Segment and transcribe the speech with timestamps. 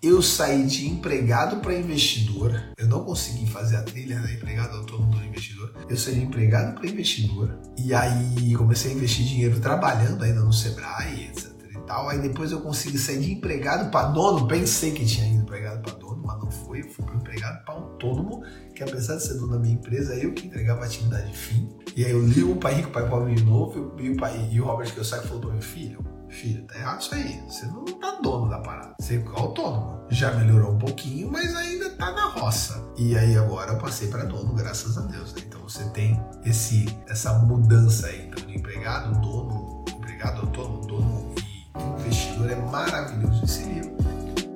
[0.00, 2.54] Eu saí de empregado para investidor.
[2.76, 5.74] Eu não consegui fazer a trilha da empregado autônomo do investidor.
[5.88, 7.58] Eu saí de empregado para investidor.
[7.76, 12.08] E aí comecei a investir dinheiro trabalhando ainda no Sebrae, etc e tal.
[12.08, 14.46] Aí depois eu consegui sair de empregado para dono.
[14.46, 16.80] Pensei que tinha ido empregado para dono, mas não foi.
[16.80, 18.42] Eu fui para empregado para autônomo,
[18.74, 21.68] que apesar de ser dono da minha empresa, eu que entregava atividade fim.
[21.96, 23.96] E aí eu li o Pai Rico, Pai Pobre de novo.
[23.98, 25.98] E o, pai, e o Robert Kiyosaki falou para meu filho,
[26.28, 27.42] Filho, tá errado isso aí.
[27.48, 28.94] Você não tá dono da parada.
[29.00, 29.98] Você é autônomo.
[30.10, 32.92] Já melhorou um pouquinho, mas ainda tá na roça.
[32.96, 35.34] E aí agora eu passei para dono, graças a Deus.
[35.34, 35.42] Né?
[35.46, 38.26] Então você tem esse, essa mudança aí.
[38.26, 42.50] Então, empregado, dono, empregado autônomo, dono e investidor.
[42.50, 43.96] É maravilhoso esse livro.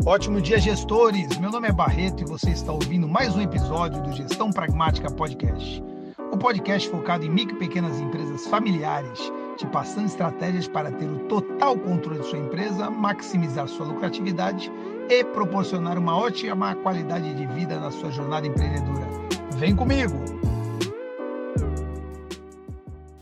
[0.04, 1.38] Ótimo dia, gestores!
[1.38, 5.82] Meu nome é Barreto e você está ouvindo mais um episódio do Gestão Pragmática Podcast.
[6.32, 9.20] O podcast focado em micro e pequenas empresas familiares
[9.56, 14.70] te passando estratégias para ter o total controle de sua empresa, maximizar sua lucratividade
[15.08, 19.06] e proporcionar uma ótima qualidade de vida na sua jornada empreendedora.
[19.56, 20.14] Vem comigo!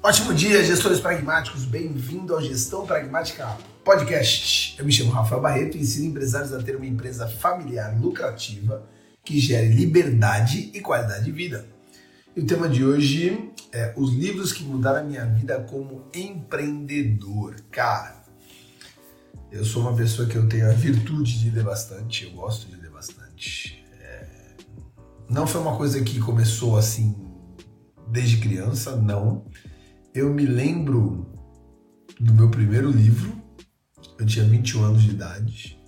[0.03, 1.67] Ótimo dia, gestores pragmáticos.
[1.67, 4.75] Bem-vindo ao Gestão Pragmática Podcast.
[4.79, 8.89] Eu me chamo Rafael Barreto e ensino empresários a ter uma empresa familiar lucrativa
[9.23, 11.67] que gere liberdade e qualidade de vida.
[12.35, 17.57] E o tema de hoje é os livros que mudaram a minha vida como empreendedor.
[17.73, 18.25] Cara,
[19.51, 22.77] eu sou uma pessoa que eu tenho a virtude de ler bastante, eu gosto de
[22.77, 23.85] ler bastante.
[24.01, 24.27] É...
[25.29, 27.17] Não foi uma coisa que começou assim
[28.07, 29.45] desde criança, não.
[30.15, 31.33] Eu me lembro
[32.21, 33.33] do meu primeiro livro,
[34.21, 35.81] eu tinha 21 anos de idade.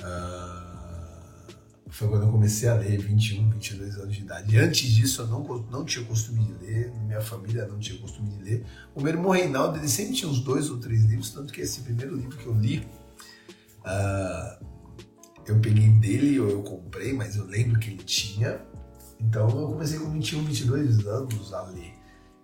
[0.00, 0.49] Uh
[1.90, 4.54] foi quando eu comecei a ler, 21, 22 anos de idade.
[4.54, 8.30] E antes disso, eu não, não tinha costume de ler, minha família não tinha costume
[8.30, 8.64] de ler.
[8.94, 11.80] O meu irmão Reinaldo, ele sempre tinha uns dois ou três livros, tanto que esse
[11.80, 12.86] primeiro livro que eu li,
[13.80, 14.64] uh,
[15.46, 18.60] eu peguei dele ou eu comprei, mas eu lembro que ele tinha.
[19.18, 21.92] Então eu comecei com 21, 22 anos a ler,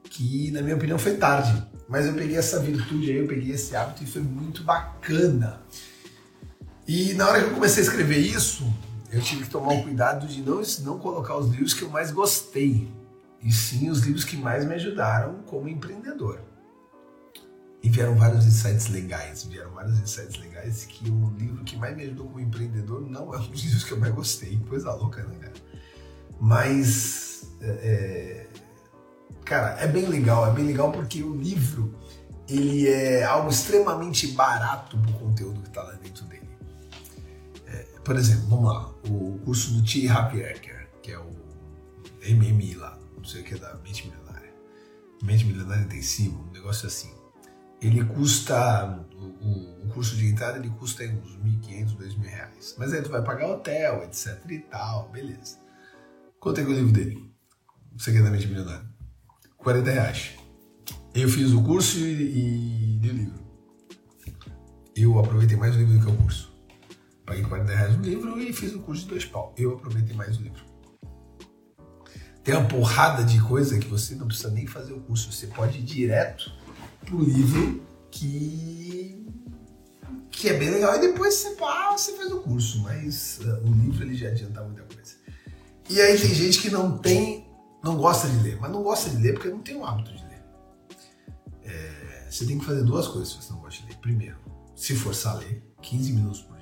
[0.04, 1.64] que na minha opinião foi tarde.
[1.88, 5.62] Mas eu peguei essa virtude aí, eu peguei esse hábito e foi muito bacana.
[6.86, 8.64] E na hora que eu comecei a escrever isso,
[9.10, 12.10] eu tive que tomar o cuidado de não, não colocar os livros que eu mais
[12.10, 12.92] gostei,
[13.42, 16.40] e sim os livros que mais me ajudaram como empreendedor.
[17.82, 22.02] E vieram vários insights legais, vieram vários insights legais que o livro que mais me
[22.02, 25.36] ajudou como empreendedor não é um dos livros que eu mais gostei, coisa louca, né,
[25.40, 25.54] cara?
[26.40, 28.46] Mas, é, é,
[29.44, 31.94] cara, é bem legal, é bem legal porque o livro,
[32.48, 36.35] ele é algo extremamente barato pro conteúdo que tá lá dentro dele
[38.06, 40.08] por exemplo, vamos lá, o curso do T.
[40.08, 40.38] Happy
[41.02, 41.28] que é o
[42.22, 44.54] MMI lá, não sei o que é da mente milionária.
[45.24, 47.12] Mente milionária intensiva, um negócio assim.
[47.82, 52.76] Ele custa, o, o curso de entrada ele custa uns 1.500, 2.000 reais.
[52.78, 55.58] Mas aí tu vai pagar hotel, etc e tal, beleza.
[56.38, 57.34] Quanto é que é o livro dele?
[57.96, 58.88] Você quer da mente milionária?
[59.56, 60.30] 40 reais.
[61.12, 63.46] Eu fiz o curso e, e li o livro.
[64.94, 66.55] Eu aproveitei mais o livro do que o curso.
[67.26, 69.52] Paguei 40 reais no livro e fiz o curso de dois pau.
[69.58, 70.64] Eu aproveitei mais o livro.
[72.44, 75.32] Tem uma porrada de coisa que você não precisa nem fazer o curso.
[75.32, 76.52] Você pode ir direto
[77.04, 77.82] pro livro
[78.12, 79.26] que
[80.30, 80.94] que é bem legal.
[80.94, 82.80] E depois você, pá, você faz o curso.
[82.82, 85.16] Mas uh, o livro ele já adianta muita coisa.
[85.90, 87.48] E aí tem gente que não tem,
[87.82, 88.60] não gosta de ler.
[88.60, 90.44] Mas não gosta de ler porque não tem o hábito de ler.
[91.64, 93.96] É, você tem que fazer duas coisas se você não gosta de ler.
[93.96, 94.38] Primeiro,
[94.76, 96.55] se forçar a ler, 15 minutos por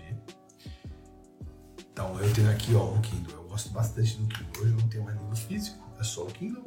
[1.94, 4.62] então eu tenho aqui ó, Kindle, eu gosto bastante do Kindle.
[4.62, 6.64] Hoje eu não tenho mais livro físico, é só o Kindle.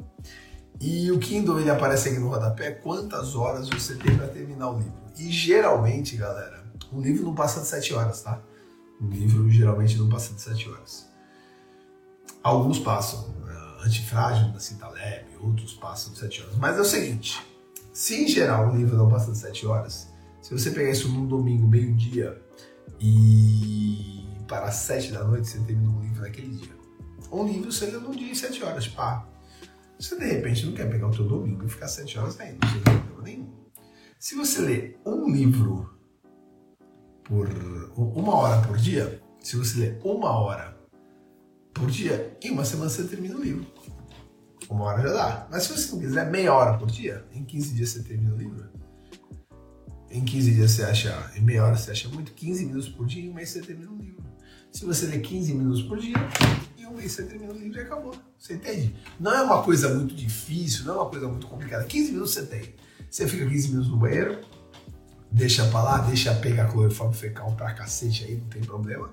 [0.80, 4.78] E o Kindle ele aparece aqui no rodapé quantas horas você tem para terminar o
[4.78, 4.94] livro.
[5.18, 8.40] E geralmente, galera, um livro não passa de 7 horas, tá?
[9.00, 11.06] Um livro geralmente não passa de 7 horas.
[12.42, 16.56] Alguns passam, uh, Antifrágil da Cintaleb, outros passam de 7 horas.
[16.56, 17.44] Mas é o seguinte,
[17.92, 20.08] se em geral um livro não passa de 7 horas,
[20.40, 22.40] se você pegar isso num domingo, meio-dia,
[22.98, 24.17] e
[24.48, 26.74] para as sete da noite você termina um livro naquele dia.
[27.30, 29.28] Um livro você lê num dia em sete horas, pá.
[30.00, 32.82] Você de repente não quer pegar o teu domingo e ficar sete horas lendo, não
[32.82, 33.52] tem problema nenhum.
[34.18, 35.94] Se você lê um livro
[37.24, 37.48] por
[37.94, 40.76] uma hora por dia, se você lê uma hora
[41.74, 43.66] por dia, em uma semana você termina o livro.
[44.70, 45.48] Uma hora já dá.
[45.50, 48.38] Mas se você não quiser meia hora por dia, em 15 dias você termina o
[48.38, 48.68] livro.
[50.10, 53.22] Em 15 dias você acha, em meia hora você acha muito, 15 minutos por dia,
[53.22, 54.17] em um mês você termina o livro.
[54.72, 56.16] Se você lê 15 minutos por dia,
[56.78, 58.14] em um mês você termina o livro e acabou.
[58.38, 58.94] Você entende?
[59.18, 61.84] Não é uma coisa muito difícil, não é uma coisa muito complicada.
[61.84, 62.74] 15 minutos você tem.
[63.10, 64.38] Você fica 15 minutos no banheiro,
[65.32, 69.08] deixa pra lá, deixa pegar clorofórmio fecal pra cacete aí, não tem problema.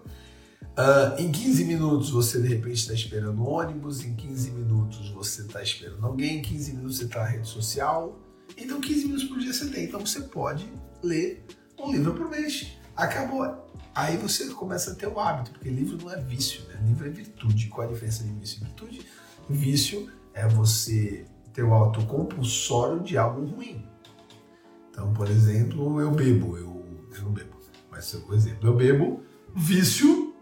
[0.78, 5.44] Uh, em 15 minutos você de repente está esperando um ônibus, em 15 minutos você
[5.44, 8.20] está esperando alguém, em 15 minutos você está na rede social.
[8.58, 9.86] Então 15 minutos por dia você tem.
[9.86, 10.70] Então você pode
[11.02, 11.46] ler
[11.80, 12.68] um livro por mês.
[12.96, 13.65] Acabou.
[13.96, 16.78] Aí você começa a ter o hábito, porque livro não é vício, né?
[16.86, 17.70] Livro é virtude.
[17.70, 19.08] Qual a diferença de vício e virtude?
[19.50, 23.88] Vício é você ter o autocompulsório de algo ruim.
[24.92, 27.56] Então, por exemplo, eu bebo, eu, eu não bebo,
[27.90, 29.24] mas por exemplo, eu bebo
[29.56, 30.36] vício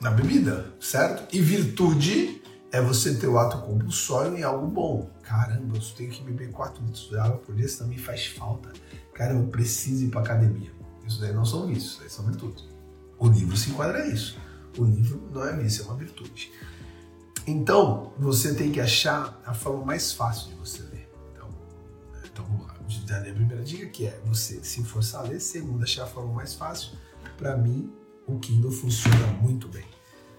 [0.00, 1.34] na bebida, certo?
[1.34, 2.40] E virtude
[2.70, 5.10] é você ter o ato compulsório em algo bom.
[5.22, 8.72] Caramba, eu tenho que beber 4 litros de água por dia, senão me faz falta.
[9.12, 10.79] Cara, eu preciso ir para academia.
[11.10, 12.64] Isso daí não são vícios, isso daí são virtudes.
[13.18, 14.38] O livro se enquadra isso.
[14.78, 16.52] O livro não é vício, é uma virtude.
[17.44, 21.12] Então, você tem que achar a forma mais fácil de você ler.
[21.32, 21.48] Então,
[22.24, 22.74] então vamos lá.
[22.74, 25.40] A primeira dica que é você se forçar a ler.
[25.40, 26.92] Segunda, achar a forma mais fácil.
[27.36, 27.92] Para mim,
[28.28, 29.86] o Kindle funciona muito bem.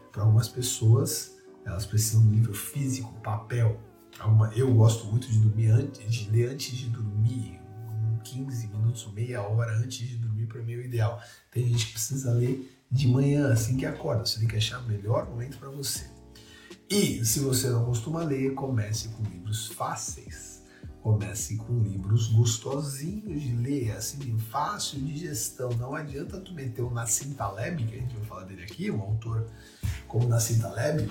[0.10, 1.36] Para algumas pessoas,
[1.66, 3.78] elas precisam do livro físico, papel.
[4.56, 7.60] Eu gosto muito de dormir antes, de ler antes de dormir,
[8.22, 11.22] 15 minutos, meia hora antes de dormir para mim é o ideal.
[11.52, 14.26] Tem gente que precisa ler de manhã, assim que acorda.
[14.26, 16.06] Você tem que achar o melhor momento para você.
[16.90, 20.51] E se você não costuma ler, comece com livros fáceis
[21.02, 25.70] Comece com livros gostosinhos de ler, assim, fácil de gestão.
[25.72, 29.02] Não adianta tu meter o Nassim Taleb, que a gente vai falar dele aqui, um
[29.02, 29.48] autor
[30.08, 31.10] como Nassim Taleb.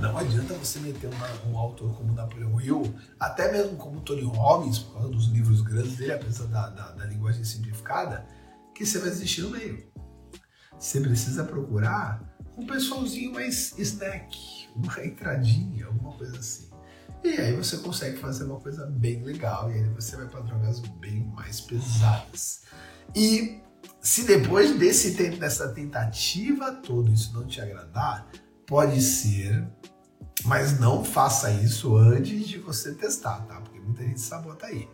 [0.00, 4.80] Não adianta você meter uma, um autor como Napoleão Hill, até mesmo como Tony Robbins,
[4.80, 8.26] por causa dos livros grandes dele, apesar da, da, da linguagem simplificada,
[8.74, 9.86] que você vai desistir no meio.
[10.76, 16.73] Você precisa procurar um pessoalzinho mais snack, uma entradinha, alguma coisa assim.
[17.24, 20.80] E aí você consegue fazer uma coisa bem legal, e aí você vai para drogas
[20.80, 22.64] bem mais pesadas.
[23.16, 23.62] E
[23.98, 28.30] se depois desse tempo, dessa tentativa toda, isso não te agradar,
[28.66, 29.66] pode ser,
[30.44, 33.58] mas não faça isso antes de você testar, tá?
[33.58, 34.86] Porque muita gente sabota aí.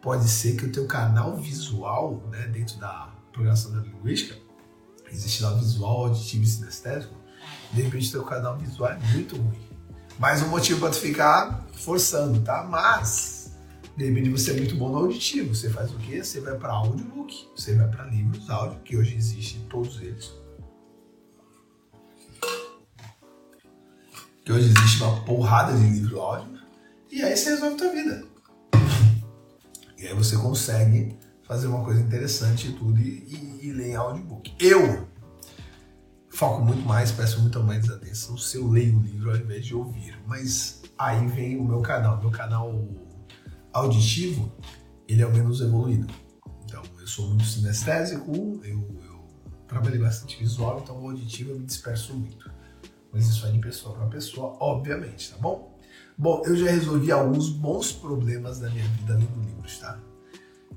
[0.00, 4.38] Pode ser que o teu canal visual, né, dentro da programação da linguística,
[5.10, 7.16] existe lá visual, auditivo e sinestésico,
[7.72, 9.63] de repente teu canal visual é muito ruim.
[10.18, 12.62] Mais um motivo para tu ficar forçando, tá?
[12.62, 13.52] Mas,
[13.96, 15.52] de repente você é muito bom no auditivo.
[15.52, 16.22] Você faz o quê?
[16.22, 20.32] Você vai para audiobook, você vai para livros áudio, que hoje existem todos eles.
[24.44, 26.60] Que hoje existe uma porrada de livro áudio.
[27.10, 28.24] E aí você resolve a tua vida.
[29.98, 33.96] E aí você consegue fazer uma coisa interessante e tudo e, e, e ler em
[33.96, 34.54] audiobook.
[34.60, 35.08] Eu
[36.34, 39.74] foco muito mais, presto muito mais atenção se eu leio o livro ao invés de
[39.74, 40.18] ouvir.
[40.26, 42.20] Mas aí vem o meu canal.
[42.20, 42.86] Meu canal
[43.72, 44.52] auditivo,
[45.08, 46.12] ele é o menos evoluído.
[46.64, 48.32] Então, eu sou muito sinestésico,
[48.64, 49.24] eu, eu
[49.68, 52.50] trabalhei bastante visual, então o auditivo eu me disperso muito.
[53.12, 55.78] Mas isso é de pessoa para pessoa, obviamente, tá bom?
[56.18, 60.00] Bom, eu já resolvi alguns bons problemas da minha vida lendo livros, tá?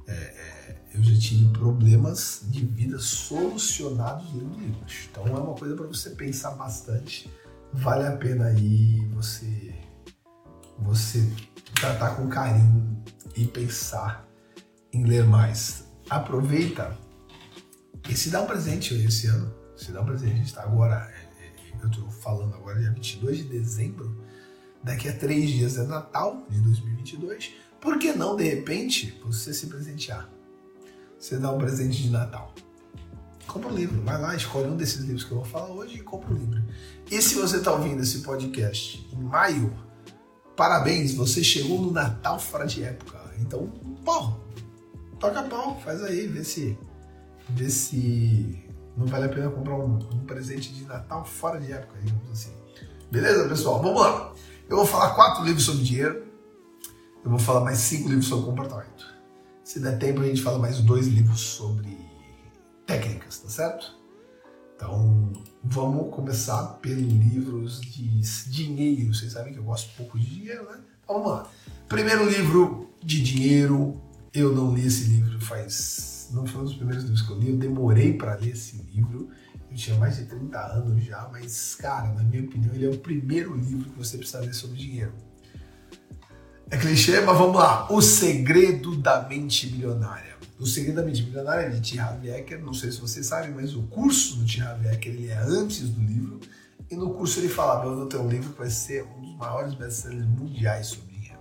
[0.08, 0.57] É, é,
[0.98, 5.08] eu já tive problemas de vida solucionados lendo livros.
[5.12, 7.32] Então é uma coisa para você pensar bastante.
[7.72, 9.76] Vale a pena aí você
[10.80, 11.28] você
[11.76, 13.04] tratar com carinho
[13.36, 14.28] e pensar
[14.92, 15.86] em ler mais.
[16.10, 16.98] Aproveita
[18.10, 19.54] e se dá um presente esse ano.
[19.76, 20.34] Se dá um presente.
[20.34, 20.96] A gente está agora,
[21.40, 24.24] é, é, eu estou falando agora dia 22 de dezembro.
[24.84, 27.54] Daqui a três dias é Natal de 2022.
[27.80, 30.37] Por que não, de repente, você se presentear?
[31.20, 32.54] Você dá um presente de Natal.
[33.48, 36.02] Compra um livro, vai lá, escolhe um desses livros que eu vou falar hoje e
[36.02, 36.64] compra um livro.
[37.10, 39.74] E se você está ouvindo esse podcast em maio,
[40.56, 43.18] parabéns, você chegou no Natal fora de época.
[43.40, 43.68] Então,
[44.04, 44.40] pau,
[45.20, 46.78] toca pau, faz aí, vê se,
[47.50, 52.00] vê se não vale a pena comprar um, um presente de Natal fora de época,
[52.04, 52.52] digamos assim.
[53.10, 53.82] Beleza, pessoal?
[53.82, 54.34] Vamos lá.
[54.70, 56.26] Eu vou falar quatro livros sobre dinheiro.
[57.24, 59.17] Eu vou falar mais cinco livros sobre comportamento.
[59.68, 61.98] Se der tempo, a gente fala mais dois livros sobre
[62.86, 63.98] técnicas, tá certo?
[64.74, 69.14] Então, vamos começar pelos livros de dinheiro.
[69.14, 70.80] Vocês sabem que eu gosto pouco de dinheiro, né?
[71.04, 71.52] Então, vamos lá.
[71.90, 74.02] Primeiro livro de dinheiro.
[74.34, 76.30] Eu não li esse livro faz.
[76.32, 77.50] Não foi um dos primeiros livros que eu li.
[77.50, 79.28] Eu demorei para ler esse livro.
[79.70, 82.98] Eu tinha mais de 30 anos já, mas, cara, na minha opinião, ele é o
[83.00, 85.12] primeiro livro que você precisa ler sobre dinheiro.
[86.70, 87.90] É clichê, mas vamos lá.
[87.90, 90.36] O Segredo da Mente Milionária.
[90.60, 91.98] O Segredo da Mente Milionária é de T.
[91.98, 92.62] Harv Eker.
[92.62, 94.62] Não sei se vocês sabem, mas o curso do T.
[94.62, 96.42] Harv Eker ele é antes do livro.
[96.92, 99.38] E no curso ele fala, eu vou ter um livro que vai ser um dos
[99.38, 101.40] maiores best-sellers mundiais sobre dinheiro.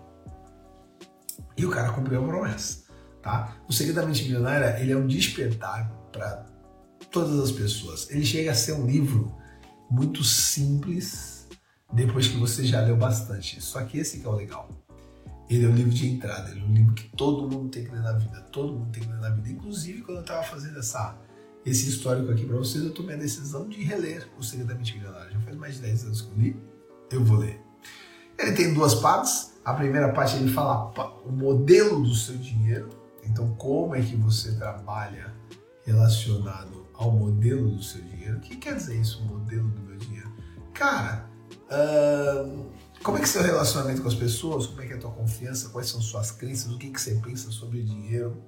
[1.57, 2.85] E o cara cumpriu a promessa,
[3.21, 3.57] tá?
[3.69, 6.47] O Segredo da Mente Milionária, ele é um despertar para
[7.11, 8.09] todas as pessoas.
[8.11, 9.35] Ele chega a ser um livro
[9.91, 11.49] muito simples
[11.93, 13.61] depois que você já leu bastante.
[13.61, 14.69] Só que esse que é o legal.
[15.49, 17.91] Ele é um livro de entrada, ele é um livro que todo mundo tem que
[17.91, 19.49] ler na vida, todo mundo tem que ler na vida.
[19.49, 21.17] Inclusive, quando eu estava fazendo essa,
[21.65, 24.95] esse histórico aqui para vocês, eu tomei a decisão de reler O Segredo da Mente
[24.95, 25.31] Milionária.
[25.31, 26.57] Já faz mais de 10 anos que eu li,
[27.13, 27.61] eu vou ler.
[28.39, 29.55] Ele tem duas partes.
[29.65, 30.93] A primeira parte ele fala
[31.25, 32.89] o modelo do seu dinheiro,
[33.25, 35.35] então como é que você trabalha
[35.85, 38.39] relacionado ao modelo do seu dinheiro.
[38.39, 40.31] O que quer dizer isso, modelo do meu dinheiro?
[40.73, 41.29] Cara,
[43.03, 44.67] como é que é seu relacionamento com as pessoas?
[44.67, 45.69] Como é que é a tua confiança?
[45.69, 46.73] Quais são suas crenças?
[46.73, 48.43] O que, que você pensa sobre o dinheiro?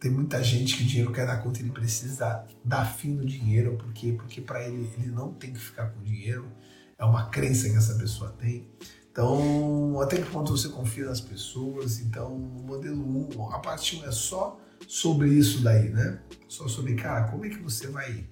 [0.00, 3.76] Tem muita gente que o dinheiro quer dar conta, ele precisa dar fim no dinheiro,
[3.78, 6.50] porque porque para ele ele não tem que ficar com dinheiro.
[6.98, 8.68] É uma crença que essa pessoa tem.
[9.10, 12.00] Então, até que ponto você confia nas pessoas?
[12.00, 13.02] Então, o modelo
[13.34, 16.20] 1, a parte 1 é só sobre isso daí, né?
[16.48, 18.28] Só sobre, cara, como é que você vai,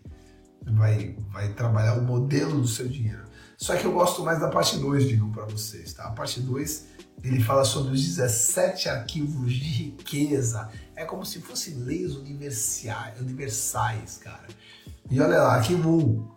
[0.62, 3.24] vai, vai trabalhar o modelo do seu dinheiro.
[3.56, 6.04] Só que eu gosto mais da parte 2, digo para vocês, tá?
[6.04, 6.87] A parte 2,
[7.23, 10.70] ele fala sobre os 17 arquivos de riqueza.
[10.94, 14.46] É como se fossem leis universais, universais cara.
[15.11, 16.34] E olha lá, arquivo 1,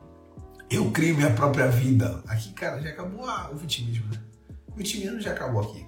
[0.69, 2.21] eu crio minha própria vida.
[2.27, 4.21] Aqui, cara, já acabou a, o vitimismo, né?
[4.67, 5.85] O vitimismo já acabou aqui.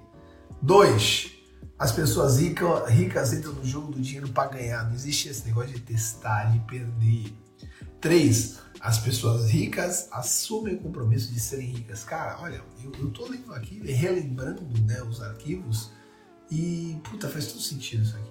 [0.62, 1.30] Dois,
[1.78, 4.84] as pessoas ricas, ricas entram no jogo do dinheiro para ganhar.
[4.84, 7.32] Não existe esse negócio de testar, de perder.
[8.00, 12.02] Três, as pessoas ricas assumem o compromisso de serem ricas.
[12.04, 15.90] Cara, olha, eu, eu tô lendo aqui, relembrando né, os arquivos
[16.50, 18.30] e, puta, faz todo sentido isso aqui.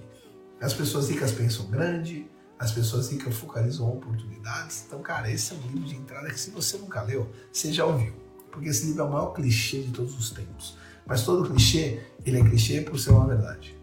[0.60, 4.84] As pessoas ricas pensam grande, as pessoas ricas focalizam oportunidades.
[4.88, 7.86] Então, cara, esse é um livro de entrada que se você nunca leu, você já
[7.86, 10.78] ouviu porque esse livro é o maior clichê de todos os tempos.
[11.06, 13.78] Mas todo clichê, ele é clichê por ser uma verdade.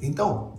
[0.00, 0.58] Então,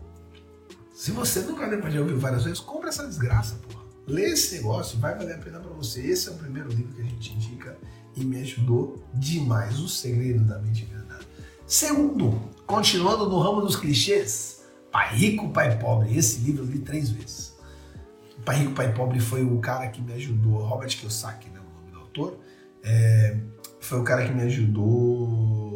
[0.93, 3.59] se você nunca leu, mas já ouviu várias vezes, compra essa desgraça.
[4.07, 6.01] Lê esse negócio, vai valer a pena para você.
[6.01, 7.77] Esse é o primeiro livro que a gente indica
[8.15, 9.79] e me ajudou demais.
[9.79, 11.25] O Segredo da Mente Milionária.
[11.65, 16.15] Segundo, continuando no ramo dos clichês, Pai Rico, Pai Pobre.
[16.15, 17.55] Esse livro eu li três vezes.
[18.45, 21.91] Pai Rico, Pai Pobre foi o cara que me ajudou, Robert Kiyosaki, né, o nome
[21.91, 22.39] do autor,
[22.83, 23.37] é,
[23.79, 25.74] foi o cara que me ajudou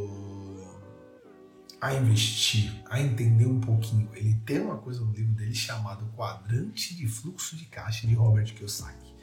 [1.81, 4.09] a investir, a entender um pouquinho.
[4.13, 8.53] Ele tem uma coisa no livro dele chamado Quadrante de Fluxo de Caixa de Robert
[8.53, 9.15] Kiyosaki.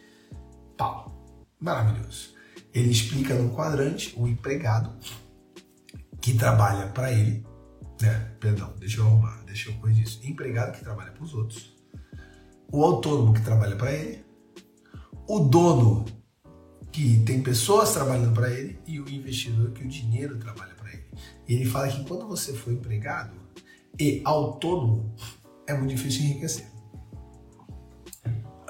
[0.77, 1.25] Pau.
[1.61, 2.35] Maravilhoso.
[2.73, 4.93] Ele explica no quadrante o empregado
[6.21, 7.47] que trabalha para ele,
[8.01, 8.33] né?
[8.41, 10.21] Perdão, deixa eu arrumar, deixa eu corrigir isso.
[10.25, 11.75] Empregado que trabalha para os outros,
[12.71, 14.25] o autônomo que trabalha para ele,
[15.29, 16.05] o dono
[16.93, 20.76] que tem pessoas trabalhando para ele e o investidor que o dinheiro trabalha.
[21.49, 23.37] E ele fala que quando você for empregado
[23.99, 25.15] e autônomo,
[25.67, 26.67] é muito difícil enriquecer.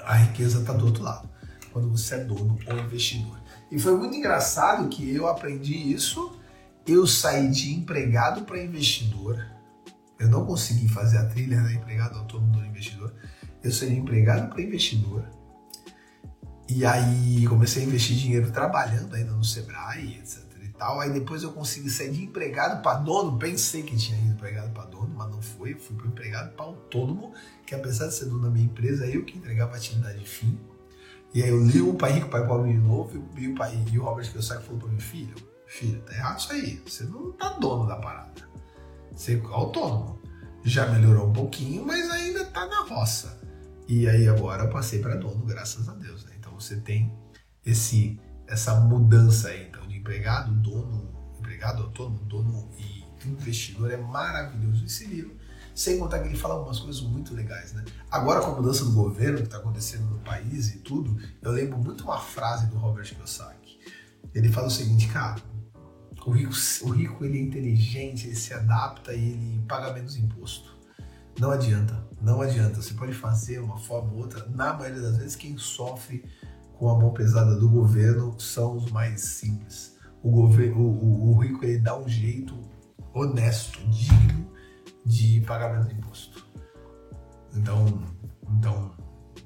[0.05, 1.29] A riqueza está do outro lado,
[1.73, 3.41] quando você é dono ou investidor.
[3.71, 6.39] E foi muito engraçado que eu aprendi isso.
[6.87, 9.45] Eu saí de empregado para investidor.
[10.19, 13.13] Eu não consegui fazer a trilha da empregado autônomo do investidor.
[13.63, 15.29] Eu saí de empregado para investidor
[16.69, 20.46] e aí comecei a investir dinheiro trabalhando ainda no Sebrae, etc
[20.79, 21.01] tal.
[21.01, 23.39] Aí depois eu consegui sair de empregado para dono.
[23.39, 25.73] Pensei que tinha ido empregado para dono, mas não foi.
[25.73, 27.33] Eu fui para empregado para autônomo,
[27.67, 30.59] que apesar de ser dono da minha empresa, eu que entregava a atividade de fim.
[31.35, 33.99] E aí eu li o Pai Rico, Pai Pobre de novo, e o, pai, e
[33.99, 35.35] o Robert Kiyosaki falou para mim, filho,
[35.67, 36.83] filho, tá errado isso aí.
[36.87, 38.49] Você não tá dono da parada.
[39.15, 40.21] Você é autônomo.
[40.65, 43.39] Já melhorou um pouquinho, mas ainda tá na roça.
[43.87, 46.37] E aí agora eu passei para dono, graças a Deus, né?
[46.61, 47.13] você tem
[47.65, 49.76] esse essa mudança aí, então,
[50.07, 51.09] empregado, dono,
[51.41, 55.37] empregado autônomo, dono e investidor é maravilhoso esse livro.
[55.75, 57.85] Sem contar que ele fala algumas coisas muito legais, né?
[58.11, 61.77] Agora com a mudança do governo que está acontecendo no país e tudo, eu lembro
[61.77, 63.79] muito uma frase do Robert Kiyosaki.
[64.33, 65.37] Ele fala o seguinte, cara,
[66.25, 70.77] o rico, o rico ele é inteligente, ele se adapta e ele paga menos imposto.
[71.39, 72.81] Não adianta, não adianta.
[72.81, 74.47] Você pode fazer uma forma ou outra.
[74.49, 76.25] Na maioria das vezes, quem sofre
[76.79, 79.96] com a mão pesada do governo são os mais simples.
[80.27, 82.53] O, governo, o, o, rico ele dá um jeito
[83.15, 84.51] honesto, digno
[85.05, 86.45] de pagar menos imposto.
[87.55, 88.03] Então,
[88.59, 88.93] então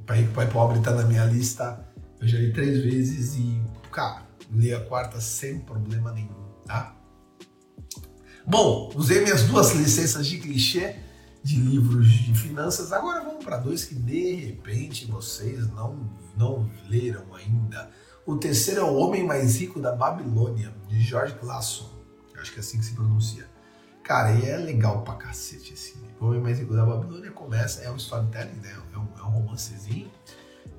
[0.06, 1.86] Pai Rico, Pai Pobre está na minha lista.
[2.18, 6.96] Eu já li três vezes e, cara, li a quarta sem problema nenhum, tá?
[8.46, 10.96] Bom, usei minhas duas licenças de clichê
[11.42, 12.90] de livros de finanças.
[12.90, 17.90] Agora vamos para dois que de repente vocês não, não leram ainda.
[18.30, 21.90] O terceiro é O Homem Mais Rico da Babilônia, de George Clason.
[22.40, 23.44] Acho que é assim que se pronuncia.
[24.04, 26.14] Cara, e é legal pra cacete esse livro.
[26.20, 28.72] O Homem Mais Rico da Babilônia começa, é um storytelling, né?
[28.94, 30.08] É um, é um romancezinho.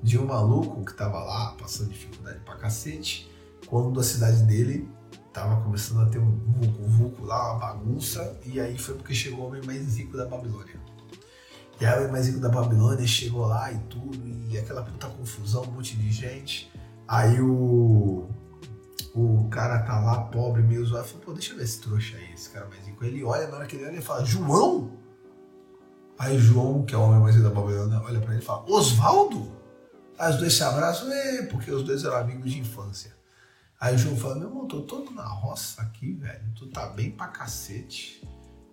[0.02, 3.30] de um maluco que tava lá passando dificuldade pra cacete,
[3.66, 4.88] quando a cidade dele
[5.30, 9.48] tava começando a ter um vulco-vulco lá, uma bagunça, e aí foi porque chegou o
[9.48, 10.80] homem mais rico da Babilônia.
[11.78, 15.06] E aí o homem mais rico da Babilônia chegou lá e tudo, e aquela puta
[15.08, 16.71] confusão, um monte de gente.
[17.12, 18.26] Aí o,
[19.14, 22.32] o cara tá lá, pobre, meio zoado, fala, pô, deixa eu ver esse trouxa aí,
[22.32, 23.04] esse cara mais rico.
[23.04, 24.96] Ele olha, na hora que ele olha, ele fala, João?
[26.18, 28.64] Aí João, que é o homem mais rico da Babilônia, olha pra ele e fala,
[28.66, 29.52] Osvaldo?
[30.18, 33.14] Aí os dois se abraçam, é, porque os dois eram amigos de infância.
[33.78, 36.50] Aí o João fala, meu irmão, tô todo na roça aqui, velho.
[36.56, 38.26] Tu tá bem pra cacete.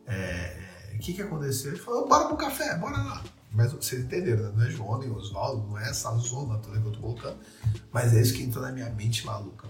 [0.07, 1.71] É, o que que aconteceu?
[1.71, 3.21] Ele falou, bora pro café, bora lá.
[3.51, 4.53] Mas vocês entenderam, né?
[4.55, 7.37] Não é João nem Oswaldo, não é essa zona toda que eu tô colocando.
[7.91, 9.67] Mas é isso que entrou na minha mente maluca.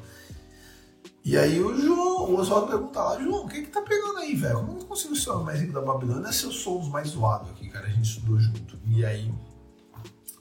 [1.24, 4.36] E aí o João, o Oswaldo pergunta lá, João, o que que tá pegando aí,
[4.36, 4.66] velho?
[4.66, 7.50] Como eu consigo ser o mais rico da Babilônia se eu sou os mais zoados
[7.52, 7.88] aqui, cara?
[7.88, 8.80] A gente estudou junto.
[8.86, 9.34] E aí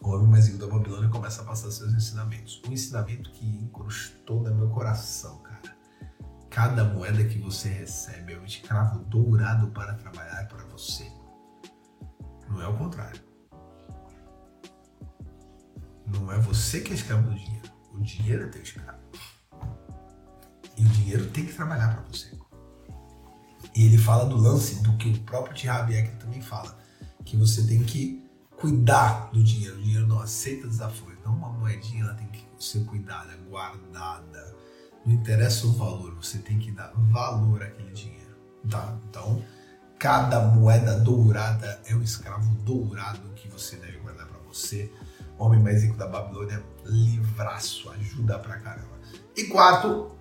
[0.01, 2.63] o homem mais rico da Babilônia começa a passar seus ensinamentos.
[2.67, 5.77] Um ensinamento que incrustou no meu coração, cara.
[6.49, 11.11] Cada moeda que você recebe é um escravo dourado para trabalhar para você.
[12.49, 13.28] Não é o contrário.
[16.13, 17.69] Não é você que é escravo do dinheiro.
[17.93, 18.99] O dinheiro é teu escravo.
[20.77, 22.31] E o dinheiro tem que trabalhar para você.
[23.75, 25.55] E ele fala do lance do que o próprio
[25.91, 26.79] Eck também fala.
[27.25, 28.25] Que você tem que
[28.57, 29.77] cuidar do dinheiro.
[29.77, 31.13] O dinheiro não aceita desafio.
[31.19, 34.57] Então, uma moedinha ela tem que ser cuidada, guardada.
[35.05, 38.37] Não interessa o valor, você tem que dar valor àquele dinheiro.
[38.69, 38.99] Tá?
[39.09, 39.43] Então,
[39.99, 44.93] cada moeda dourada é um escravo dourado que você deve guardar para você.
[45.39, 48.99] Homem mais rico da Babilônia, livraço, ajuda pra caramba.
[49.37, 50.17] E quarto,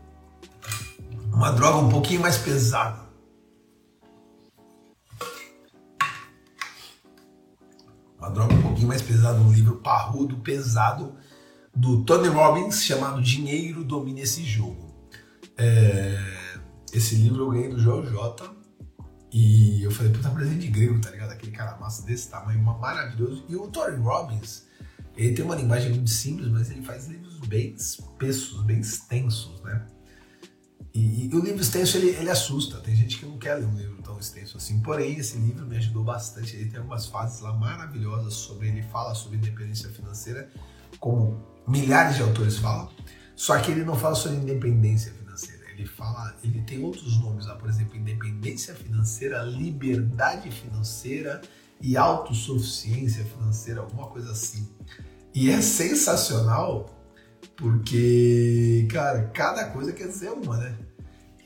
[1.33, 3.07] uma droga um pouquinho mais pesada
[8.27, 11.15] uma droga um pouquinho mais pesada, um livro parrudo, pesado,
[11.73, 14.93] do Tony Robbins, chamado Dinheiro Domina Esse Jogo.
[15.57, 16.17] É,
[16.91, 18.55] esse livro eu ganhei do Joel J.
[19.31, 21.31] E eu falei, puta, presente de grego, tá ligado?
[21.31, 23.45] Aquele cara massa desse tamanho, maravilhoso.
[23.47, 24.66] E o Tony Robbins,
[25.17, 29.85] ele tem uma linguagem muito simples, mas ele faz livros bem espessos, bem extensos, né?
[30.93, 32.77] E, e, o livro extenso ele, ele assusta.
[32.77, 34.79] Tem gente que não quer ler um livro tão extenso assim.
[34.81, 36.55] Porém, esse livro me ajudou bastante.
[36.55, 38.67] Ele tem algumas fases lá maravilhosas sobre.
[38.67, 40.49] Ele fala sobre independência financeira,
[40.99, 42.89] como milhares de autores falam.
[43.35, 45.63] Só que ele não fala sobre independência financeira.
[45.71, 51.41] Ele fala, ele tem outros nomes lá, por exemplo, independência financeira, liberdade financeira
[51.79, 54.67] e autossuficiência financeira, alguma coisa assim.
[55.33, 56.89] E é sensacional
[57.55, 60.75] porque, cara, cada coisa quer dizer uma, né?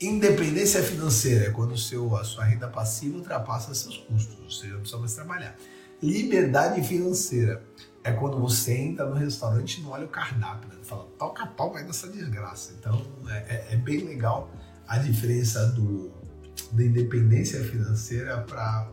[0.00, 4.80] Independência financeira é quando seu, a sua renda passiva ultrapassa seus custos, ou seja, não
[4.80, 5.56] precisa mais trabalhar.
[6.02, 7.62] Liberdade financeira
[8.02, 10.74] é quando você entra no restaurante e não olha o cardápio, né?
[10.82, 12.72] Fala, toca pau, vai nessa desgraça.
[12.78, 14.50] Então é, é, é bem legal
[14.88, 16.12] a diferença do,
[16.72, 18.88] da independência financeira para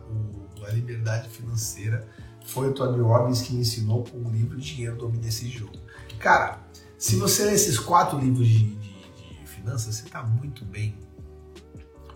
[0.66, 2.06] a liberdade financeira.
[2.44, 5.78] Foi o Tony Robbins que me ensinou com o livro Dinheiro Domina Esse Jogo.
[6.18, 6.60] Cara,
[6.98, 10.98] se você ler esses quatro livros de, de, de finanças, você está muito bem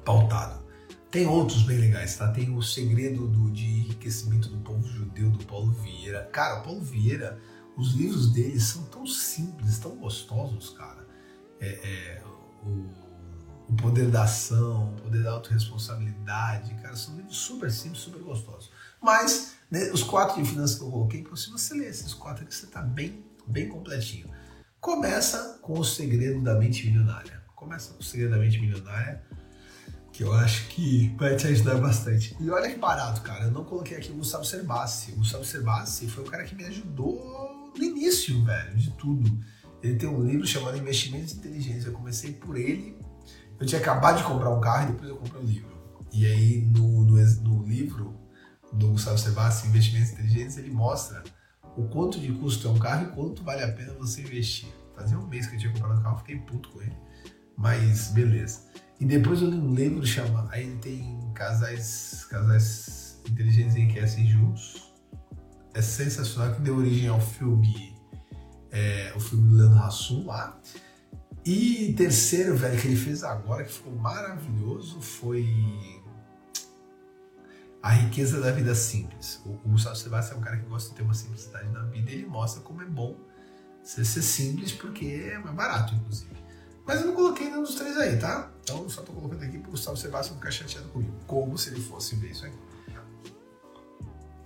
[0.04, 0.62] pautado.
[1.10, 2.28] Tem outros bem legais, tá?
[2.32, 6.28] Tem o Segredo do, de Enriquecimento do Povo Judeu, do Paulo Vieira.
[6.32, 7.38] Cara, o Paulo Vieira,
[7.76, 11.06] os livros dele são tão simples, tão gostosos, cara.
[11.60, 12.22] É, é,
[12.64, 12.90] o,
[13.68, 18.70] o Poder da Ação, o Poder da Autoresponsabilidade, cara, são livros super simples, super gostosos.
[19.04, 22.54] Mas, né, os quatro de finanças que eu coloquei, se você ler esses quatro aqui,
[22.54, 24.30] você tá bem, bem completinho.
[24.80, 27.42] Começa com o segredo da mente milionária.
[27.54, 29.22] Começa com o segredo da mente milionária,
[30.10, 32.34] que eu acho que vai te ajudar bastante.
[32.40, 33.44] E olha que barato, cara.
[33.44, 35.12] Eu não coloquei aqui o Gustavo Cerbasi.
[35.12, 39.38] O Gustavo Cerbasi foi o cara que me ajudou no início, velho, de tudo.
[39.82, 41.84] Ele tem um livro chamado Investimentos Inteligentes.
[41.84, 42.98] Eu comecei por ele.
[43.60, 45.74] Eu tinha acabado de comprar um carro e depois eu comprei o um livro.
[46.10, 48.23] E aí, no, no, no livro
[48.74, 51.22] do Gustavo Cerbasi, Investimentos Inteligentes, ele mostra
[51.76, 54.68] o quanto de custo é um carro e quanto vale a pena você investir.
[54.94, 56.96] Fazia um mês que eu tinha comprado o carro, fiquei puto com ele.
[57.56, 58.60] Mas beleza.
[59.00, 60.48] E depois eu li um livro chamado.
[60.52, 64.92] Aí ele tem casais, casais inteligentes enriquecem juntos.
[65.72, 67.94] É sensacional que deu origem ao filme.
[68.70, 70.60] É, o filme do Leandro Hassum lá.
[71.44, 75.46] E terceiro, velho, que ele fez agora, que ficou maravilhoso, foi
[77.84, 79.42] a riqueza da vida simples.
[79.44, 82.14] O, Gustavo Sebastião é um cara que gosta de ter uma simplicidade na vida e
[82.14, 83.14] ele mostra como é bom
[83.82, 86.34] ser, ser simples porque é mais barato, inclusive.
[86.86, 88.50] Mas eu não coloquei nenhum dos três aí, tá?
[88.62, 91.12] Então só tô colocando aqui pro Gustavo Sebastião ficar chateado comigo.
[91.26, 92.56] Como se ele fosse ver isso aqui.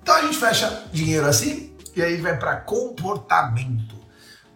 [0.03, 3.95] Então a gente fecha dinheiro assim E aí vai para comportamento.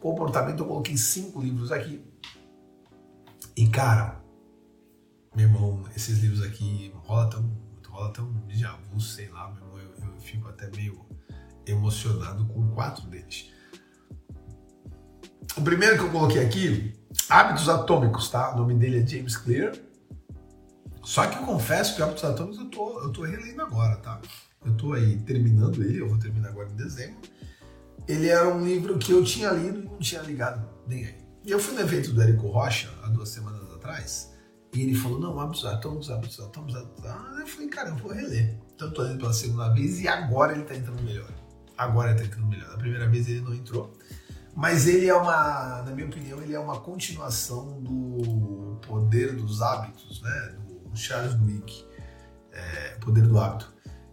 [0.00, 2.04] Comportamento, eu coloquei cinco livros aqui.
[3.56, 4.20] E cara,
[5.36, 7.61] meu irmão, esses livros aqui rola tão,
[7.92, 11.04] rola tão déjà vu, sei lá, meu irmão, eu, eu fico até meio
[11.66, 13.52] emocionado com quatro deles.
[15.56, 16.94] O primeiro que eu coloquei aqui,
[17.28, 18.54] Hábitos Atômicos, tá?
[18.54, 19.74] O nome dele é James Clear.
[21.04, 24.20] Só que eu confesso que Hábitos Atômicos eu tô, eu tô relendo agora, tá?
[24.64, 27.20] Eu tô aí terminando ele, eu vou terminar agora em dezembro.
[28.08, 31.18] Ele era um livro que eu tinha lido e não tinha ligado nem aí.
[31.44, 34.31] E eu fui no evento do Érico Rocha, há duas semanas atrás,
[34.72, 37.40] e ele falou, não, hábitos atômicos, hábitos atômicos, hábitos atômicos.
[37.40, 38.58] Eu falei, cara, eu vou reler.
[38.74, 41.30] Então eu tô lendo pela segunda vez e agora ele tá entrando melhor.
[41.76, 42.70] Agora ele tá entrando melhor.
[42.70, 43.92] Na primeira vez ele não entrou.
[44.54, 50.20] Mas ele é uma, na minha opinião, ele é uma continuação do Poder dos Hábitos,
[50.22, 50.56] né?
[50.86, 51.86] Do Charles Duhigg,
[52.52, 53.72] é, Poder do Hábito.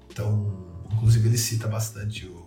[0.09, 2.38] Então, inclusive ele cita bastante o,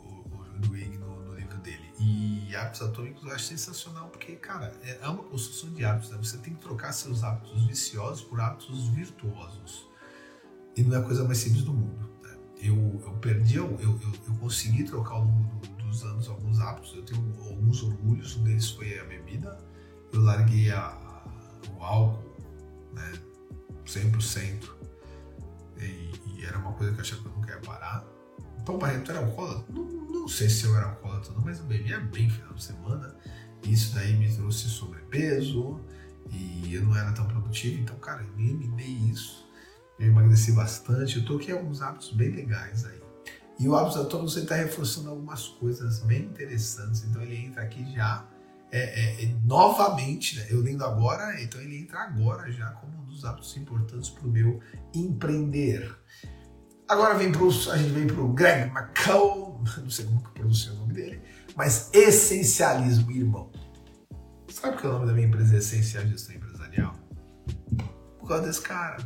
[2.02, 6.10] e hábitos atômicos eu acho sensacional, porque, cara, é, é uma construção de hábitos.
[6.10, 6.18] Né?
[6.18, 9.88] Você tem que trocar seus hábitos viciosos por hábitos virtuosos.
[10.76, 12.10] E não é a coisa mais simples do mundo.
[12.22, 12.36] Né?
[12.60, 16.92] Eu, eu perdi, eu, eu, eu consegui trocar ao longo dos anos alguns hábitos.
[16.96, 19.56] Eu tenho alguns orgulhos, um deles foi a bebida.
[20.12, 20.98] Eu larguei a,
[21.78, 22.36] o álcool,
[22.92, 23.12] né,
[23.86, 24.70] 100%.
[25.78, 28.11] E, e era uma coisa que eu achava que eu não queria parar.
[28.62, 29.64] Então, Barreto era alcoólatra?
[29.68, 33.16] Não, não sei se eu era alcoólatra, mas eu bebia bem no final de semana.
[33.64, 35.80] E isso daí me trouxe sobrepeso
[36.30, 37.80] e eu não era tão produtivo.
[37.80, 39.48] Então, cara, eu eliminei isso.
[39.98, 41.18] Eu emagreci bastante.
[41.18, 43.02] Eu toquei alguns hábitos bem legais aí.
[43.58, 47.04] E o hábito atômico você está reforçando algumas coisas bem interessantes.
[47.04, 48.28] Então, ele entra aqui já
[48.70, 50.46] é, é, é, novamente, né?
[50.48, 54.30] eu lendo agora, então ele entra agora já como um dos hábitos importantes para o
[54.30, 54.60] meu
[54.94, 55.94] empreender.
[56.88, 60.74] Agora vem pro, a gente vem para o Greg McCall, não sei como que o
[60.74, 61.22] nome dele,
[61.56, 63.50] mas essencialismo, irmão.
[64.48, 66.94] Sabe que é o nome da minha empresa é Essencial Gestão Empresarial?
[68.18, 68.98] Por causa desse cara,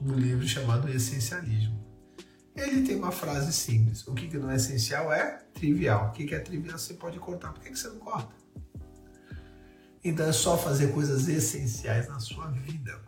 [0.00, 1.82] no livro chamado Essencialismo.
[2.54, 6.08] Ele tem uma frase simples: o que, não é essencial é trivial.
[6.08, 7.52] O que, é trivial você pode cortar.
[7.52, 8.34] Por que você não corta?
[10.04, 13.00] Então é só fazer coisas essenciais na sua vida.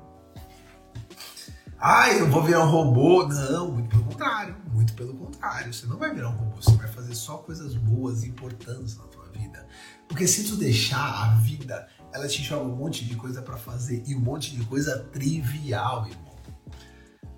[1.86, 3.28] Ah, eu vou virar um robô.
[3.28, 4.56] Não, muito pelo contrário.
[4.72, 5.74] Muito pelo contrário.
[5.74, 6.56] Você não vai virar um robô.
[6.56, 9.66] Você vai fazer só coisas boas e importantes na tua vida.
[10.08, 14.02] Porque se tu deixar a vida, ela te joga um monte de coisa para fazer
[14.06, 16.34] e um monte de coisa trivial, irmão.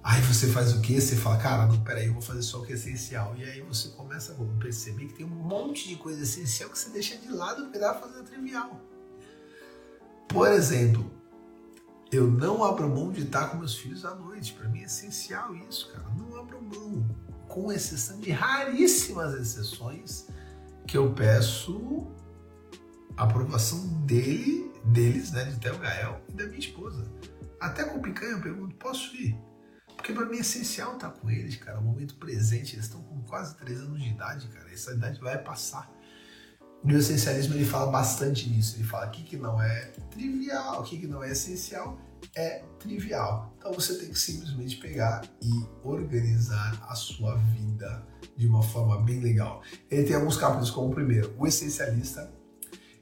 [0.01, 1.01] Aí você faz o quê?
[1.01, 3.35] Você fala, cara, não, peraí, eu vou fazer só o que é essencial.
[3.37, 6.91] E aí você começa a perceber que tem um monte de coisa essencial que você
[6.91, 8.81] deixa de lado porque dá pra fazer trivial.
[10.29, 11.11] Por exemplo,
[12.13, 14.53] eu não abro mão de estar com meus filhos à noite.
[14.53, 16.09] Para mim é essencial isso, cara.
[16.17, 17.05] Não abro mão.
[17.49, 20.27] Com exceção de raríssimas exceções
[20.87, 22.07] que eu peço
[23.17, 27.05] a aprovação dele, deles, né, de Theo Gael e da minha esposa.
[27.61, 29.37] Até com o picanha eu pergunto, posso ir?
[29.97, 31.81] Porque para mim é essencial estar com eles, cara.
[31.81, 34.71] O momento presente, eles estão com quase 3 anos de idade, cara.
[34.73, 35.91] Essa idade vai passar.
[36.85, 38.77] E o essencialismo ele fala bastante nisso.
[38.77, 41.99] Ele fala que que não é trivial, o que, que não é essencial
[42.35, 43.53] é trivial.
[43.59, 49.21] Então você tem que simplesmente pegar e organizar a sua vida de uma forma bem
[49.21, 49.63] legal.
[49.91, 52.31] Ele tem alguns capítulos como o primeiro, o essencialista,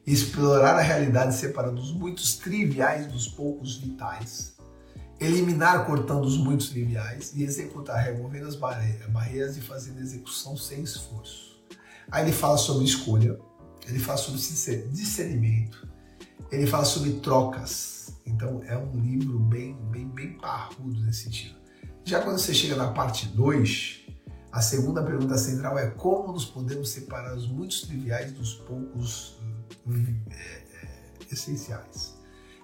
[0.06, 4.54] explorar a realidade separando os muitos triviais dos poucos vitais,
[5.18, 11.54] eliminar cortando os muitos triviais e executar removendo as barreiras e fazendo execução sem esforço.
[12.10, 13.38] Aí ele fala sobre escolha,
[13.86, 14.40] ele fala sobre
[14.90, 15.88] discernimento,
[16.50, 18.14] ele fala sobre trocas.
[18.26, 21.56] Então é um livro bem, bem, bem parrudo nesse sentido.
[22.04, 24.04] Já quando você chega na parte 2,
[24.52, 29.36] a segunda pergunta central é como nos podemos separar os muitos triviais dos poucos
[30.30, 30.88] é, é,
[31.32, 32.14] essenciais.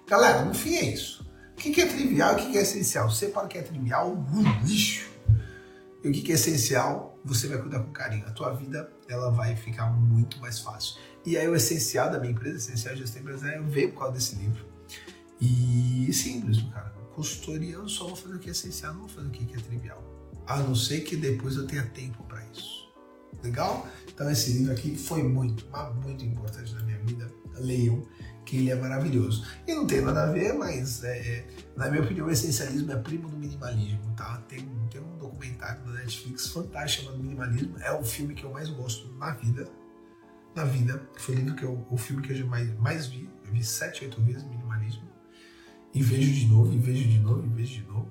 [0.07, 1.29] Galera, no fim é isso.
[1.51, 3.09] O que é trivial e o que é essencial?
[3.11, 5.09] Separa o que é trivial, um lixo.
[6.03, 8.25] E o que é essencial, você vai cuidar com carinho.
[8.25, 10.99] A tua vida ela vai ficar muito mais fácil.
[11.25, 14.65] E aí o essencial da minha empresa, essencial gestão empresarial, veio por causa desse livro.
[15.39, 16.91] E simples, cara.
[17.15, 19.59] Consultoria eu só vou fazer o que é essencial, não vou fazer o que é
[19.59, 20.03] trivial.
[20.47, 22.89] A não ser que depois eu tenha tempo para isso.
[23.43, 23.87] Legal?
[24.07, 25.65] Então esse livro aqui foi muito,
[26.03, 27.31] muito importante na minha vida.
[27.57, 28.03] Leiam,
[28.45, 29.45] que ele é maravilhoso.
[29.67, 32.95] E não tem nada a ver, mas é, é, na minha opinião o essencialismo é
[32.95, 34.37] primo do minimalismo, tá?
[34.47, 37.77] Tem, tem um documentário na Netflix fantástico chamado Minimalismo.
[37.79, 39.67] É o filme que eu mais gosto na vida
[40.55, 43.29] na vida, que foi lindo que eu, o filme que eu mais, mais vi.
[43.45, 45.09] Eu vi sete, oito vezes Minimalismo.
[45.93, 48.09] E vejo de novo, e vejo de novo, e vejo de novo.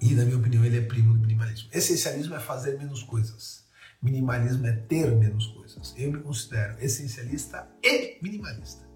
[0.00, 1.68] E, na minha opinião, ele é primo do minimalismo.
[1.72, 3.64] Essencialismo é fazer menos coisas.
[4.02, 5.94] Minimalismo é ter menos coisas.
[5.96, 8.88] Eu me considero essencialista e minimalista.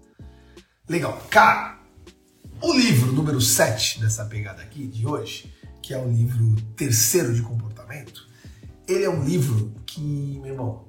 [0.89, 1.19] Legal.
[1.29, 1.79] Cara,
[2.59, 7.43] o livro número 7 dessa pegada aqui de hoje, que é o livro Terceiro de
[7.43, 8.27] Comportamento,
[8.87, 10.87] ele é um livro que, meu irmão,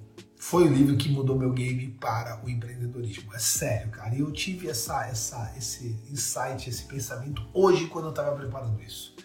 [0.49, 3.35] foi o livro que mudou meu game para o empreendedorismo.
[3.35, 4.15] É sério, cara.
[4.15, 9.17] E eu tive essa, essa, esse insight, esse pensamento hoje quando eu estava preparando isso.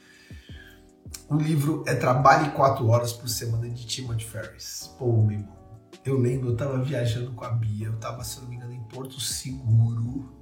[1.30, 4.96] O livro é Trabalhe 4 Horas por Semana de Timothy Ferris.
[4.98, 5.56] Pô, meu irmão.
[6.04, 8.84] Eu lembro, eu estava viajando com a Bia, eu estava, se não me engano, em
[8.86, 10.40] Porto Seguro,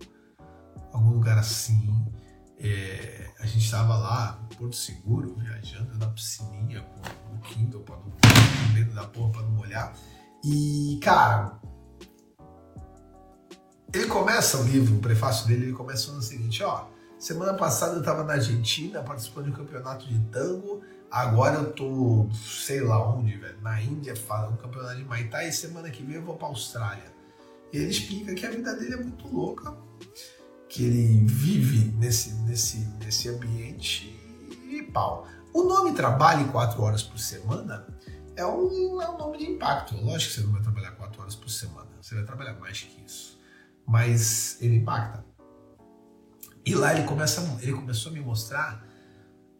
[0.93, 1.93] algum lugar assim.
[2.57, 8.03] É, a gente estava lá, Porto Seguro, viajando na piscininha com o Kindle para não,
[8.03, 9.93] com medo da porra para não molhar.
[10.43, 11.59] E, cara,
[13.93, 16.85] ele começa o livro, o prefácio dele, ele começa falando o seguinte, ó,
[17.17, 22.29] semana passada eu tava na Argentina participando de um campeonato de tango, agora eu tô,
[22.33, 26.15] sei lá onde, velho, na Índia, falando um campeonato de Thai, e semana que vem
[26.15, 27.11] eu vou pra Austrália.
[27.73, 29.75] E ele explica que a vida dele é muito louca,
[30.69, 34.15] que ele vive nesse, nesse, nesse ambiente
[34.69, 35.27] e pau.
[35.51, 37.87] O nome Trabalhe quatro horas por semana
[38.39, 39.95] é um, é um nome de impacto.
[39.97, 43.03] Lógico que você não vai trabalhar quatro horas por semana, você vai trabalhar mais que
[43.05, 43.37] isso.
[43.85, 45.25] Mas ele impacta.
[46.65, 48.85] E lá ele, começa, ele começou a me mostrar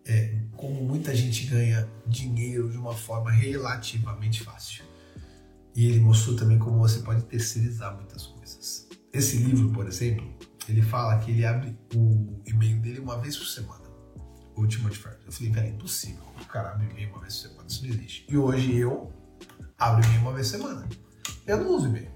[0.05, 4.85] é, como muita gente ganha dinheiro de uma forma relativamente fácil.
[5.75, 8.87] E ele mostrou também como você pode terceirizar muitas coisas.
[9.11, 10.31] Esse livro, por exemplo,
[10.67, 13.88] ele fala que ele abre o e-mail dele uma vez por semana
[14.67, 15.19] de Ferris.
[15.25, 16.23] Eu falei, velho, é impossível.
[16.41, 18.25] O cara abre e-mail uma vez por semana, isso não existe.
[18.29, 19.13] E hoje eu
[19.77, 20.89] abro e-mail uma vez por semana.
[21.45, 22.11] Eu não uso e-mail.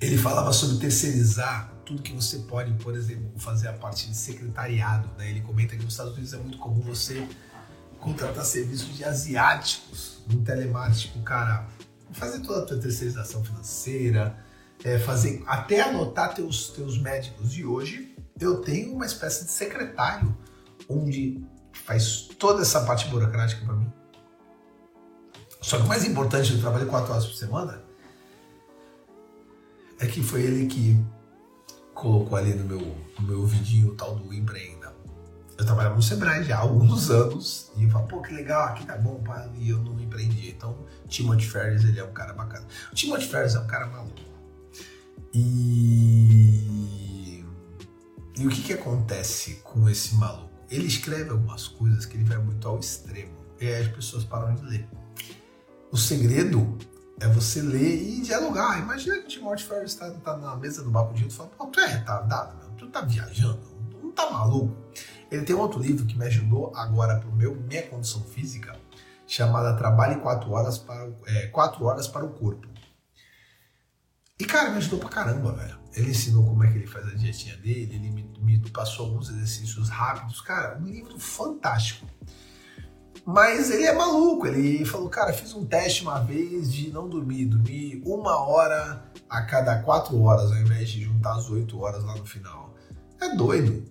[0.00, 5.08] Ele falava sobre terceirizar tudo que você pode, por exemplo, fazer a parte de secretariado.
[5.18, 5.30] Né?
[5.30, 7.26] Ele comenta que nos Estados Unidos é muito comum você
[7.98, 11.66] contratar serviços de asiáticos no telemarketing, o cara
[12.12, 14.38] fazer toda a tua terceirização financeira,
[14.84, 17.56] é, fazer até anotar teus, teus médicos.
[17.56, 20.36] E hoje eu tenho uma espécie de secretário
[20.88, 23.92] onde faz toda essa parte burocrática para mim.
[25.60, 27.82] Só que o mais importante, eu trabalho quatro horas por semana,
[29.98, 31.04] é que foi ele que
[31.92, 34.94] colocou ali no meu, no meu vidinho o tal do empreenda.
[35.58, 38.86] Eu trabalhava no Sebrae já há alguns anos e eu falo, pô, que legal, aqui
[38.86, 40.50] tá bom, pá, e eu não empreendi.
[40.50, 42.64] Então, Timothy Ferris, ele é um cara bacana.
[42.92, 44.27] O Timothy Ferris é um cara maluco.
[45.34, 46.64] E,
[48.36, 50.48] e o que, que acontece com esse maluco?
[50.70, 54.54] Ele escreve algumas coisas que ele vai muito ao extremo e aí as pessoas param
[54.54, 54.88] de ler.
[55.90, 56.78] O segredo
[57.20, 58.78] é você ler e dialogar.
[58.78, 61.66] Imagina que o Timothy Ferris está tá na mesa do Baco Dinho e fala: Pô,
[61.66, 62.70] tu é retardado, meu.
[62.76, 63.60] tu tá viajando,
[64.02, 64.76] não tá maluco.
[65.30, 68.78] Ele tem outro livro que me ajudou agora para meu minha condição física,
[69.26, 72.67] chamada Trabalhe 4 horas para, é, 4 horas para o Corpo.
[74.40, 75.78] E, cara, me ajudou pra caramba, velho.
[75.94, 79.28] Ele ensinou como é que ele faz a dietinha dele, ele me, me passou alguns
[79.30, 80.40] exercícios rápidos.
[80.40, 82.06] Cara, um livro fantástico.
[83.26, 87.44] Mas ele é maluco, ele falou, cara, fiz um teste uma vez de não dormir,
[87.46, 92.16] dormir uma hora a cada quatro horas, ao invés de juntar as oito horas lá
[92.16, 92.74] no final.
[93.20, 93.84] É doido.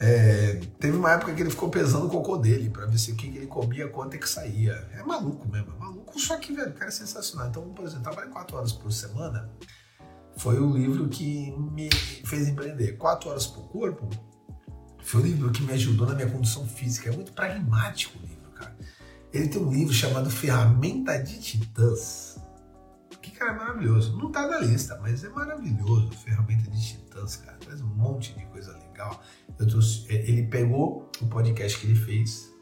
[0.00, 3.16] É, teve uma época que ele ficou pesando o cocô dele para ver se o
[3.16, 4.72] que ele comia, quanto é que saía.
[4.92, 6.18] É maluco mesmo, é maluco.
[6.18, 7.48] Só que, velho, o cara é sensacional.
[7.48, 9.50] Então, por exemplo, trabalhar quatro horas por semana
[10.36, 11.88] foi o livro que me
[12.24, 12.96] fez empreender.
[12.96, 14.08] Quatro horas por corpo
[15.02, 17.10] foi o livro que me ajudou na minha condição física.
[17.10, 18.76] É muito pragmático o livro, cara.
[19.32, 22.38] Ele tem um livro chamado Ferramenta de Titãs.
[23.22, 24.16] Que, cara, é maravilhoso.
[24.18, 26.10] Não tá na lista, mas é maravilhoso.
[26.12, 27.56] Ferramenta de Titãs, cara.
[27.64, 29.22] Faz um monte de coisa legal.
[29.58, 32.52] Trouxe, é, ele pegou o podcast que ele fez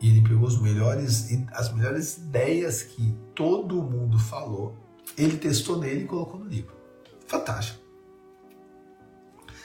[0.00, 4.76] e ele pegou os melhores, as melhores ideias que todo mundo falou.
[5.16, 6.74] Ele testou nele e colocou no livro.
[7.26, 7.84] Fantástico.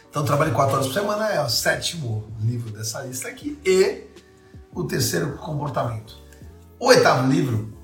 [0.09, 4.07] Então, Trabalho 4 Horas por Semana é o sétimo livro dessa lista aqui e
[4.73, 6.17] o terceiro comportamento.
[6.79, 7.77] O oitavo livro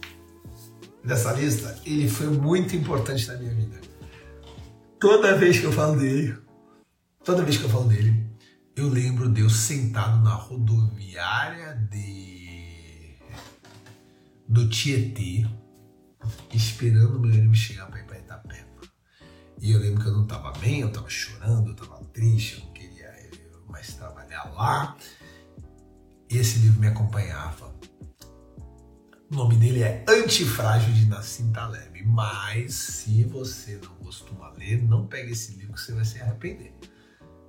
[1.03, 3.79] dessa lista, ele foi muito importante na minha vida.
[4.99, 6.35] Toda vez que eu falo dele,
[7.23, 8.24] toda vez que eu falo dele,
[8.75, 13.15] eu lembro de eu sentado na rodoviária de
[14.47, 15.45] do Tietê,
[16.53, 18.65] esperando o meu ônibus chegar para ir para Itapema.
[19.61, 22.65] E eu lembro que eu não estava bem, eu estava chorando, eu estava triste, eu
[22.65, 23.13] não queria
[23.67, 24.97] mais trabalhar lá.
[26.29, 27.73] Esse livro me acompanhava.
[29.31, 32.03] O nome dele é Antifrágil de Nassim Taleb.
[32.03, 36.73] Mas se você não costuma ler, não pegue esse livro que você vai se arrepender.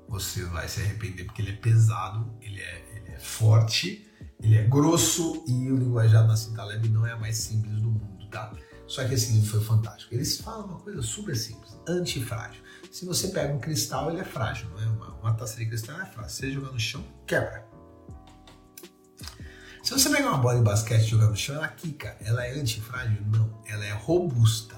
[0.09, 4.07] Você vai se arrepender porque ele é pesado, ele é, ele é forte,
[4.41, 7.91] Ele é grosso e o linguajar da Nassim Taleb não é a mais simples do
[7.91, 8.53] mundo, tá?
[8.87, 10.15] Só que esse livro foi fantástico.
[10.15, 12.63] Eles falam uma coisa super simples, antifrágil.
[12.93, 14.87] Se você pega um cristal, ele é frágil, não é?
[14.87, 16.31] Uma, uma taça de cristal é frágil.
[16.31, 17.67] Se você jogar no chão, quebra.
[19.83, 22.17] Se você pegar uma bola de basquete e jogar no chão, ela quica.
[22.21, 23.23] Ela é antifrágil?
[23.27, 23.63] Não.
[23.67, 24.77] Ela é robusta.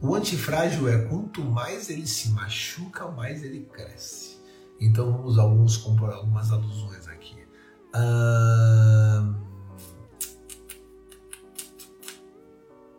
[0.00, 4.38] O antifrágil é quanto mais ele se machuca, mais ele cresce.
[4.80, 7.36] Então vamos alguns, algumas alusões aqui.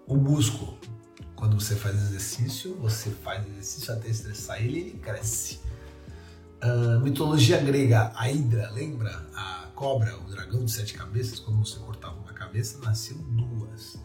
[0.07, 0.77] o músculo.
[1.35, 5.59] Quando você faz exercício, você faz exercício até estressar ele ele cresce.
[7.03, 9.11] mitologia grega, a Hidra, lembra?
[9.35, 13.97] A cobra, o dragão de sete cabeças, quando você cortava uma cabeça, nasciam duas.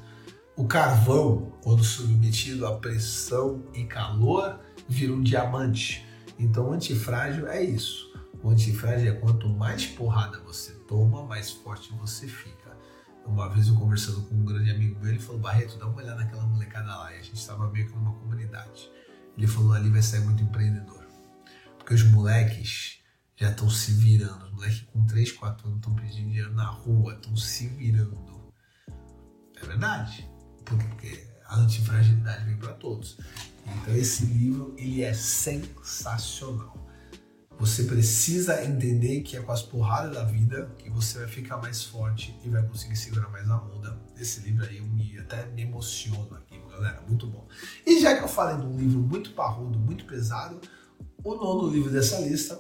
[0.61, 6.07] O carvão, quando submetido a pressão e calor, vira um diamante.
[6.39, 8.13] Então, o antifrágil é isso.
[8.43, 12.77] O antifrágil é quanto mais porrada você toma, mais forte você fica.
[13.25, 16.17] Uma vez eu conversando com um grande amigo meu, ele falou: Barreto, dá uma olhada
[16.17, 17.11] naquela molecada lá.
[17.15, 18.91] E a gente estava meio que numa comunidade.
[19.39, 21.07] Ele falou: ali vai sair muito empreendedor.
[21.79, 22.99] Porque os moleques
[23.35, 24.45] já estão se virando.
[24.45, 28.53] Os moleques com 3, 4 anos estão pedindo dinheiro na rua, estão se virando.
[29.57, 30.29] É verdade
[30.65, 33.19] porque a antifragilidade vem para todos.
[33.67, 36.77] Então esse livro ele é sensacional.
[37.59, 41.85] Você precisa entender que é com as porradas da vida que você vai ficar mais
[41.85, 44.01] forte e vai conseguir segurar mais a onda.
[44.19, 47.47] Esse livro aí eu me, até me emociono aqui, galera, muito bom.
[47.87, 50.59] E já que eu falei de um livro muito parrudo, muito pesado,
[51.23, 52.59] o nono livro dessa lista,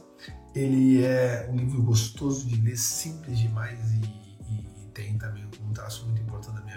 [0.54, 4.00] ele é um livro gostoso de ler, simples demais e,
[4.52, 6.69] e, tem também um traço muito importante da minha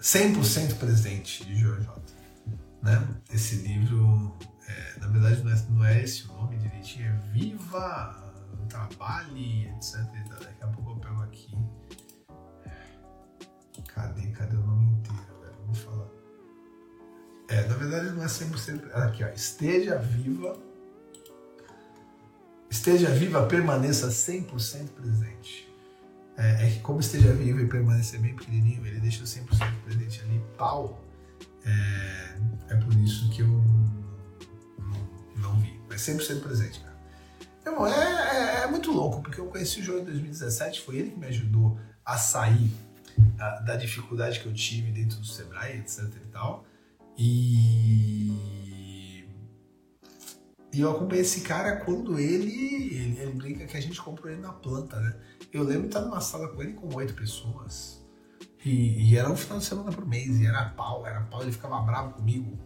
[0.00, 1.92] 100% presente de Jojo.
[2.82, 3.06] Né?
[3.32, 8.24] Esse livro, é, na verdade, não é, não é esse o nome direitinho, é Viva,
[8.68, 9.96] Trabalhe, etc.
[10.28, 11.56] Daqui a pouco eu pego aqui.
[13.86, 14.28] Cadê?
[14.28, 15.56] Cadê o nome inteiro, velho?
[15.62, 16.08] Vamos falar.
[17.48, 18.92] É, na verdade não é 100%.
[18.92, 19.28] Aqui, ó.
[19.28, 20.54] Esteja viva.
[22.68, 25.67] Esteja viva, permaneça 100% presente
[26.38, 29.46] é, é, que como esteja vivo e permanecer bem pequenininho, ele deixa 100%
[29.84, 31.04] presente ali, pau.
[31.64, 32.36] É,
[32.70, 33.48] é por isso que eu
[34.78, 35.78] não, não vi.
[35.88, 36.96] Mas 100% presente, cara.
[37.66, 41.10] Irmão, é, é, é, muito louco, porque eu conheci o jogo em 2017, foi ele
[41.10, 42.72] que me ajudou a sair
[43.36, 46.64] a, da dificuldade que eu tive dentro do Sebrae, etc e tal.
[47.18, 48.30] E,
[50.72, 54.40] e eu acompanhei esse cara quando ele, ele, ele brinca que a gente comprou ele
[54.40, 55.16] na planta, né?
[55.52, 58.04] Eu lembro de estar numa sala com ele com oito pessoas.
[58.64, 61.52] E, e, era um final de semana por mês, e era pau, era pau, ele
[61.52, 62.58] ficava bravo comigo.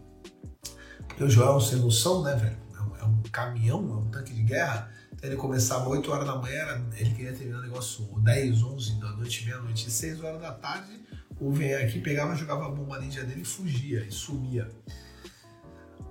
[1.07, 2.57] Porque o Joel é um sem noção, né, velho?
[2.75, 4.91] É um, é um, caminhão, é um tanque de guerra.
[5.13, 9.13] Então ele começava 8 horas da manhã, ele queria terminar o negócio 10, 11 da
[9.13, 11.01] noite, meia-noite, 6 horas da tarde.
[11.39, 14.69] O vem aqui, pegava, jogava a bomba ninja dele e fugia, e sumia.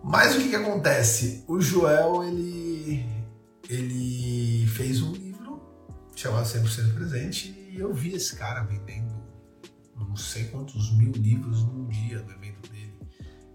[0.04, 1.44] Mas o que, que acontece?
[1.48, 3.06] O Joel, ele,
[3.70, 5.31] ele fez um
[6.22, 9.22] chamado 100% Presente e eu vi esse cara vendendo
[9.96, 12.94] não sei quantos mil livros num dia no evento dele.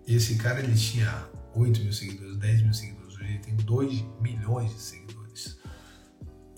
[0.07, 4.05] E esse cara ele tinha 8 mil seguidores, 10 mil seguidores, hoje ele tem 2
[4.21, 5.59] milhões de seguidores.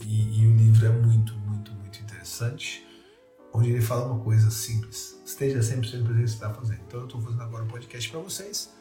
[0.05, 2.87] E, e o livro é muito, muito, muito interessante,
[3.53, 6.81] onde ele fala uma coisa simples: esteja sempre presente no que você está fazendo.
[6.87, 8.73] Então eu estou fazendo agora um podcast para vocês.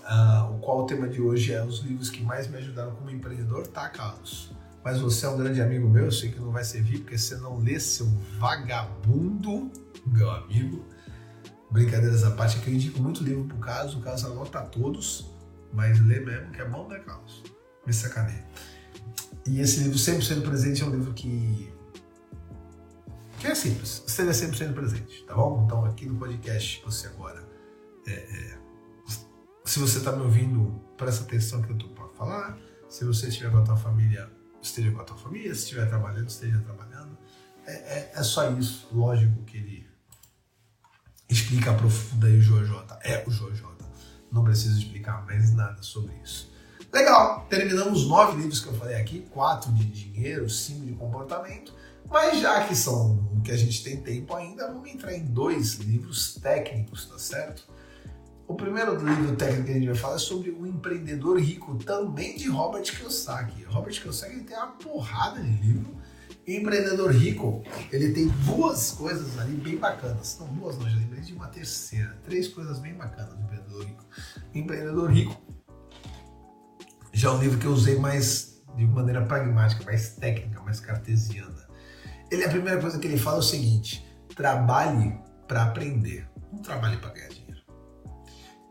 [0.00, 3.10] Uh, o qual o tema de hoje é os livros que mais me ajudaram como
[3.10, 4.52] empreendedor, tá, Carlos?
[4.84, 7.36] Mas você é um grande amigo meu, eu sei que não vai servir porque você
[7.36, 8.06] não lê seu
[8.38, 9.70] vagabundo,
[10.06, 10.84] meu amigo.
[11.70, 15.30] Brincadeiras à parte, que eu indico muito livro pro Carlos, o Carlos anota todos,
[15.72, 17.42] mas lê mesmo que é bom, né, Carlos?
[17.86, 18.44] Me sacaneia.
[19.46, 21.72] E esse livro, 100% presente, é um livro que.
[23.38, 25.64] que é simples, esteja 100% presente, tá bom?
[25.64, 27.42] Então, aqui no podcast, você agora.
[28.06, 28.58] É, é,
[29.64, 32.58] se você está me ouvindo, presta atenção que eu estou para falar.
[32.88, 34.30] Se você estiver com a tua família,
[34.62, 37.18] esteja com a tua família, se estiver trabalhando, esteja trabalhando.
[37.66, 39.88] É, é, é, só isso, lógico que ele
[41.28, 42.98] explica profunda aí o JJ.
[43.02, 43.62] É o JJ.
[44.30, 46.50] Não preciso explicar mais nada sobre isso.
[46.92, 51.74] Legal, terminamos nove livros que eu falei aqui, quatro de dinheiro, cinco de comportamento,
[52.10, 56.34] mas já que são que a gente tem tempo ainda, vamos entrar em dois livros
[56.34, 57.64] técnicos, tá certo?
[58.46, 62.36] O primeiro livro técnico que a gente vai falar é sobre o empreendedor rico, também
[62.36, 63.64] de Robert Kiyosaki.
[63.64, 65.96] Robert Kiyosaki tem uma porrada de livro.
[66.46, 67.62] E empreendedor rico,
[67.92, 70.38] ele tem duas coisas ali bem bacanas.
[70.40, 72.18] Não, duas não, já lembrei de uma terceira.
[72.24, 74.04] Três coisas bem bacanas do empreendedor rico.
[74.52, 75.40] Empreendedor rico
[77.12, 81.68] já é um livro que eu usei mais de maneira pragmática, mais técnica, mais cartesiana.
[82.30, 85.14] Ele, a primeira coisa que ele fala é o seguinte: trabalhe
[85.46, 87.41] para aprender, não trabalhe para ganhar dinheiro.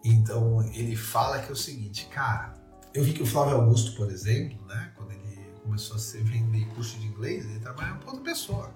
[0.03, 2.53] Então ele fala que é o seguinte, cara,
[2.93, 5.21] eu vi que o Flávio Augusto, por exemplo, né, quando ele
[5.63, 8.73] começou a se vender curso de inglês, ele trabalhava para outra pessoa.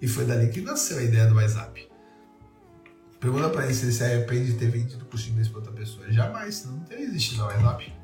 [0.00, 1.88] E foi dali que nasceu a ideia do WhatsApp.
[3.20, 5.72] Pergunta para ele se ele se arrepende de ter vendido curso de inglês para outra
[5.72, 6.10] pessoa.
[6.12, 7.94] Jamais, senão não teria existido o WhatsApp.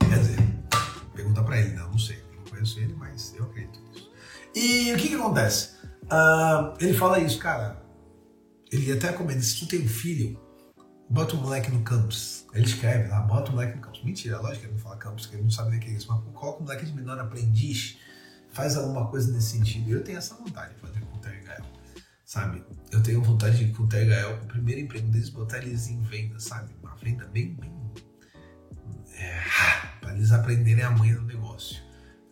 [0.00, 0.38] Quer dizer,
[1.14, 2.22] pergunta para ele, não, não sei.
[2.36, 4.10] Não conheço ele, mas eu acredito nisso.
[4.54, 5.76] E o que, que acontece?
[6.04, 7.87] Uh, ele fala isso, cara.
[8.70, 10.38] Ele até comenta: se tu tem um filho,
[11.08, 12.46] bota o moleque no campus.
[12.52, 14.02] Ele escreve lá, bota o moleque no campus.
[14.02, 15.92] Mentira, lógico que ele não fala campus, que ele não sabe nem o que é
[15.92, 17.98] isso, mas coloca o moleque de menor aprendiz,
[18.50, 19.90] faz alguma coisa nesse sentido.
[19.90, 21.64] Eu tenho essa vontade de fazer com o Terry Gael,
[22.24, 22.64] sabe?
[22.90, 26.00] Eu tenho vontade de com o Terry Gael, o primeiro emprego deles, botar eles em
[26.02, 26.74] venda, sabe?
[26.82, 27.78] Uma venda bem, bem.
[29.14, 29.42] É,
[30.00, 31.82] para eles aprenderem a manha do negócio.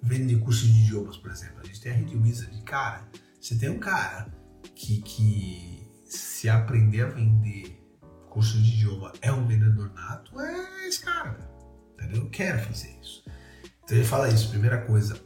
[0.03, 1.61] Venda de curso de idiomas, por exemplo.
[1.61, 2.63] A gente tem a Rede Wizard.
[2.63, 3.09] Cara,
[3.41, 4.33] você tem um cara
[4.73, 7.83] que, que se aprender a vender
[8.31, 11.39] curso de idioma é um vendedor nato, é esse cara.
[11.95, 12.23] Entendeu?
[12.23, 13.25] Eu quero fazer isso.
[13.83, 15.19] Então ele fala isso, primeira coisa.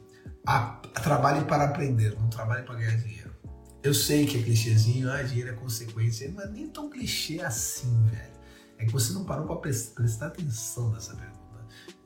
[0.46, 3.34] A, a, trabalhe para aprender, não trabalhe para ganhar dinheiro.
[3.82, 8.30] Eu sei que é clichêzinho, ah, dinheiro é consequência, mas nem tão clichê assim, velho.
[8.78, 11.40] É que você não parou para prestar atenção nessa pergunta.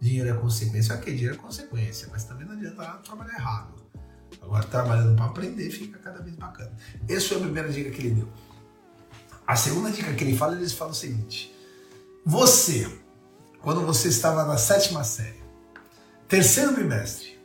[0.00, 3.74] Dinheiro é consequência, ok, dinheiro é consequência, mas também não adianta trabalhar errado.
[4.40, 6.72] Agora, trabalhando para aprender fica cada vez bacana.
[7.08, 8.28] Essa foi a primeira dica que ele deu.
[9.47, 11.55] A segunda dica que ele fala, ele fala o seguinte:
[12.24, 12.90] você,
[13.61, 15.42] quando você estava na sétima série,
[16.26, 17.38] terceiro bimestre,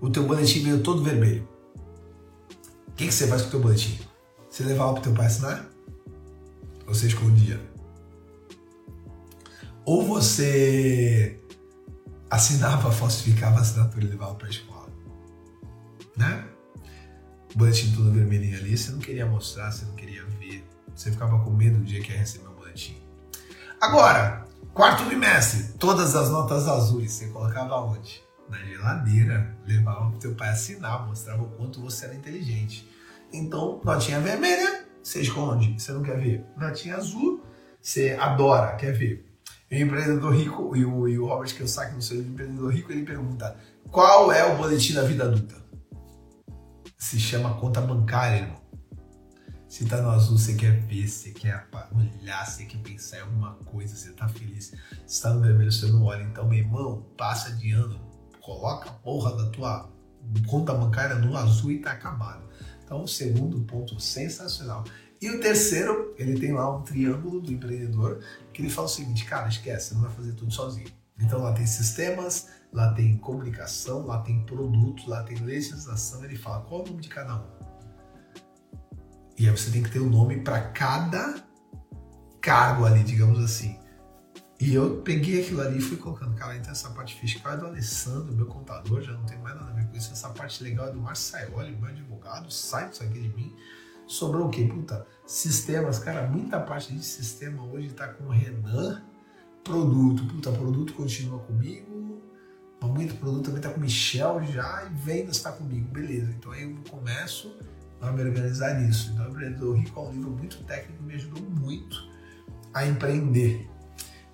[0.00, 1.46] o teu boletim veio todo vermelho.
[2.88, 3.98] O que, que você faz com o teu boletim?
[4.48, 5.68] Você levava para o teu pai assinar?
[6.86, 7.60] Ou você escondia?
[9.84, 11.38] Ou você
[12.30, 14.88] assinava, falsificava a assinatura e levava para a escola?
[16.16, 16.46] Né?
[17.54, 21.38] O boletim todo vermelhinho ali, você não queria mostrar, você não queria ver você ficava
[21.42, 22.96] com medo do dia que ia receber o boletim.
[23.80, 28.22] Agora, quarto bimestre, todas as notas azuis, você colocava onde?
[28.48, 32.88] Na geladeira, levava pro teu pai assinar, mostrava o quanto você era inteligente.
[33.32, 36.44] Então, notinha vermelha, você esconde, você não quer ver.
[36.56, 37.42] Notinha azul,
[37.80, 39.26] você adora, quer ver.
[39.70, 43.04] E o empreendedor rico, e o, e o Robert Kiyosaki, no seu empreendedor rico, ele
[43.04, 43.56] pergunta:
[43.90, 45.56] qual é o boletim da vida adulta?
[46.98, 48.61] Se chama conta bancária, irmão.
[49.72, 53.54] Se tá no azul, você quer ver, você quer olhar, você quer pensar em alguma
[53.64, 54.74] coisa, você tá feliz.
[55.06, 56.22] Se tá no vermelho, você não olha.
[56.24, 57.98] Então, meu irmão, passa de ano,
[58.42, 59.90] coloca a porra da tua
[60.46, 62.46] conta bancária no azul e tá acabado.
[62.84, 64.84] Então, o segundo ponto sensacional.
[65.22, 69.24] E o terceiro, ele tem lá um triângulo do empreendedor que ele fala o seguinte,
[69.24, 70.92] cara, esquece, você não vai fazer tudo sozinho.
[71.18, 76.22] Então lá tem sistemas, lá tem comunicação, lá tem produtos, lá tem legislação.
[76.22, 77.71] Ele fala qual é o nome de cada um.
[79.42, 81.34] E aí você tem que ter um nome para cada
[82.40, 83.76] cargo ali, digamos assim.
[84.60, 87.66] E eu peguei aquilo ali e fui colocando, cara, então essa parte fiscal é do
[87.66, 90.12] Alessandro, meu contador, já não tem mais nada a ver com isso.
[90.12, 93.52] Essa parte legal é do Marçaioli, meu advogado, sai disso aqui de mim.
[94.06, 94.64] Sobrou o quê?
[94.64, 99.02] Puta, sistemas, cara, muita parte de sistema hoje tá com o Renan.
[99.64, 102.22] Produto, puta, produto continua comigo.
[102.80, 106.30] Muito produto também tá com o Michel já e vendas tá comigo, beleza.
[106.30, 107.52] Então aí eu começo
[108.02, 109.10] a me organizar nisso.
[109.12, 111.96] Então, Empreendedor Rico é um livro muito técnico, me ajudou muito
[112.74, 113.68] a empreender.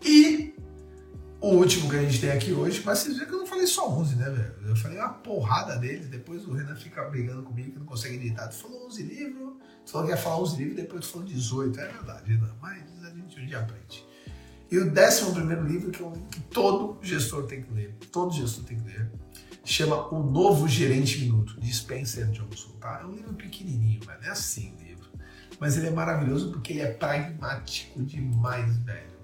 [0.03, 0.55] E
[1.41, 3.66] o último que a gente tem aqui hoje, mas vocês viram que eu não falei
[3.66, 4.69] só 11, né, velho?
[4.69, 8.49] Eu falei uma porrada deles, depois o Renan fica brigando comigo que não consegue editar.
[8.49, 9.53] Tu falou 11 livros,
[9.85, 11.81] tu falou que ia falar 11 livros, depois tu falou 18.
[11.81, 14.05] É verdade, Renan, mas a gente um dia aprende.
[14.71, 17.97] E o décimo primeiro livro, que é um livro que todo gestor tem que ler,
[18.12, 19.11] todo gestor tem que ler,
[19.73, 22.71] chama O Novo Gerente Minuto, de Spencer Johnson.
[22.81, 23.01] Tá?
[23.03, 24.23] É um livro pequenininho, velho.
[24.23, 25.11] É assim o livro.
[25.61, 29.19] Mas ele é maravilhoso porque ele é pragmático demais, velho.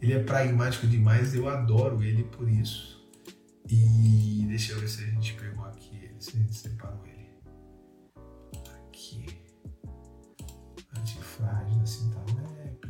[0.00, 3.02] Ele é pragmático demais, eu adoro ele por isso.
[3.68, 7.30] E deixa eu ver se a gente pegou aqui, se a gente separou ele.
[8.88, 9.26] Aqui.
[10.98, 12.86] Antifrágil da Cintalep.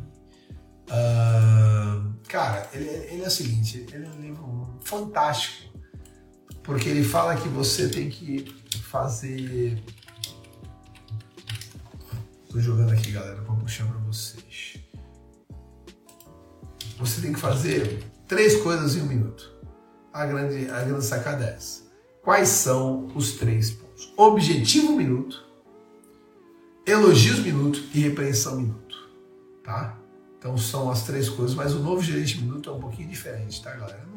[0.89, 5.74] Uh, cara, ele, ele é o seguinte, ele é um livro fantástico
[6.65, 8.53] porque ele fala que você tem que
[8.91, 9.81] fazer.
[12.51, 14.79] Tô jogando aqui, galera, para puxar para vocês.
[16.99, 19.53] Você tem que fazer três coisas em um minuto.
[20.12, 21.85] A grande, a grande sacada é essa.
[22.23, 24.12] Quais são os três pontos?
[24.17, 25.45] Objetivo minuto,
[26.87, 29.11] elogios minuto e repreensão minuto.
[29.62, 29.99] Tá?
[30.39, 33.73] Então são as três coisas, mas o novo gerente minuto é um pouquinho diferente, tá,
[33.73, 34.14] galera?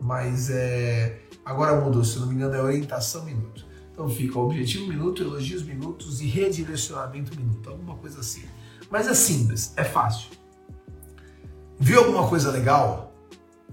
[0.00, 1.20] Mas é.
[1.44, 3.66] Agora mudou, se não me engano, é orientação minuto.
[3.92, 8.44] Então fica objetivo minuto, elogios minutos e redirecionamento minuto, alguma coisa assim.
[8.90, 10.30] Mas é simples, é fácil.
[11.80, 13.12] Viu alguma coisa legal?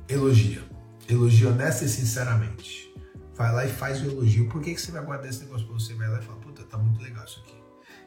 [0.10, 0.64] Elogia.
[1.08, 2.94] Elogia honesta e sinceramente.
[3.36, 4.48] Vai lá e faz o elogio.
[4.50, 5.94] Por que, que você vai guardar esse negócio pra você?
[5.94, 7.56] Vai lá e fala, puta, tá muito legal isso aqui.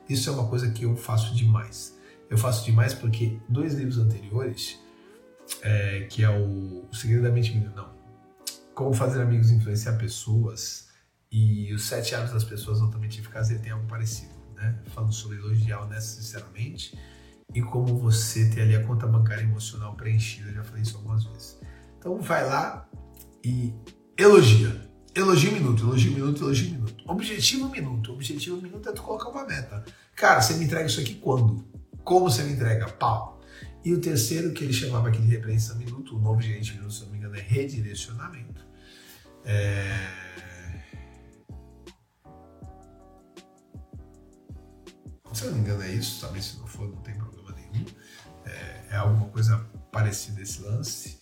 [0.08, 1.98] Isso é uma coisa que eu faço demais.
[2.30, 4.78] Eu faço demais porque dois livros anteriores,
[5.62, 7.97] é, que é o Segredo da Mente Milionária, não,
[8.78, 10.86] Como Fazer Amigos Influenciar Pessoas
[11.32, 14.78] e Os Sete Hábitos das Pessoas Altamente Eficazes, tem algo parecido, né?
[14.94, 16.96] Falando sobre elogiar honesta sinceramente
[17.52, 20.50] e como você ter ali a conta bancária emocional preenchida.
[20.50, 21.58] Eu já falei isso algumas vezes.
[21.98, 22.88] Então vai lá
[23.44, 23.74] e
[24.16, 24.88] elogia.
[25.12, 27.04] Elogio minuto, elogio minuto, elogio minuto.
[27.08, 28.12] Objetivo minuto.
[28.12, 29.84] Objetivo minuto é tu colocar uma meta.
[30.14, 31.66] Cara, você me entrega isso aqui quando?
[32.04, 32.86] Como você me entrega?
[32.86, 33.40] Pau.
[33.84, 37.02] E o terceiro, que ele chamava aqui de repreensão minuto, o novo gerente minuto, se
[37.02, 38.47] não me engano, é redirecionamento.
[39.48, 40.08] É...
[45.32, 47.86] Se eu não me engano é isso, também se não for, não tem problema nenhum.
[48.44, 49.58] É, é alguma coisa
[49.90, 51.20] parecida esse lance.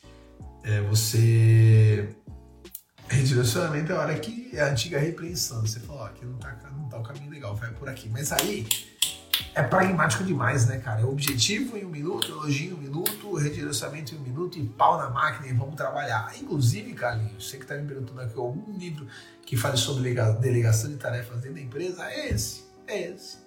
[0.65, 2.17] É você
[3.09, 5.61] Redirecionamento é a hora que é a antiga repreensão.
[5.61, 8.09] Você falou, ó, aqui não tá, não tá o caminho legal, vai por aqui.
[8.09, 8.67] Mas aí
[9.55, 11.03] é pragmático demais, né, cara?
[11.03, 14.99] É objetivo em um minuto, elogio em um minuto, redirecionamento em um minuto e pau
[14.99, 16.33] na máquina e vamos trabalhar.
[16.41, 19.07] Inclusive, Carlinhos, você que tá me perguntando aqui algum livro
[19.45, 23.39] que fale sobre delegação de tarefas dentro da empresa, é esse, é esse.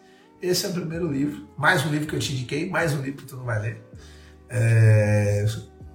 [0.41, 3.21] Esse é o primeiro livro, mais um livro que eu te indiquei, mais um livro
[3.21, 3.83] que tu não vai ler.
[4.49, 5.45] É...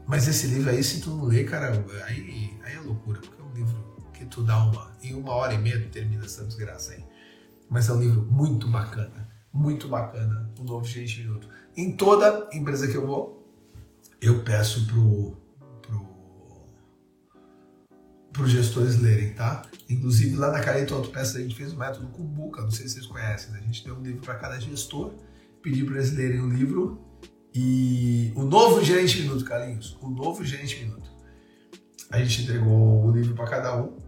[0.06, 1.72] Mas esse livro aí, se tu não ler, cara,
[2.06, 3.20] aí, aí é loucura
[3.54, 4.92] livro que tu dá uma.
[5.02, 7.04] Em uma hora e meia tu termina essa desgraça aí.
[7.70, 9.23] Mas é um livro muito bacana.
[9.54, 10.50] Muito bacana.
[10.58, 11.48] O Novo Gente Minuto.
[11.76, 13.48] Em toda empresa que eu vou,
[14.20, 15.36] eu peço pro,
[15.80, 16.08] pro,
[18.32, 19.62] pro gestores lerem, tá?
[19.88, 23.06] Inclusive lá na Careto Autopeça a gente fez o método Kumbuka, não sei se vocês
[23.06, 23.60] conhecem, né?
[23.60, 25.12] A gente deu um livro para cada gestor,
[25.62, 27.00] pediu para eles lerem o livro
[27.54, 31.08] e o novo gerente minuto, Carlinhos, o novo gerente minuto.
[32.10, 34.03] A gente entregou o livro para cada um.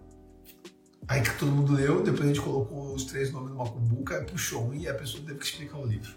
[1.09, 4.69] Aí que todo mundo leu, depois a gente colocou os três nomes numa cumbuca, puxou
[4.69, 6.13] um e a pessoa teve que explicar o livro.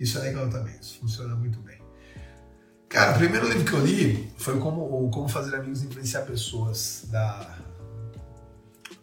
[0.00, 1.80] Isso é legal também, isso funciona muito bem.
[2.88, 7.06] Cara, o primeiro livro que eu li foi Como, como Fazer Amigos e Influenciar Pessoas,
[7.10, 7.58] da,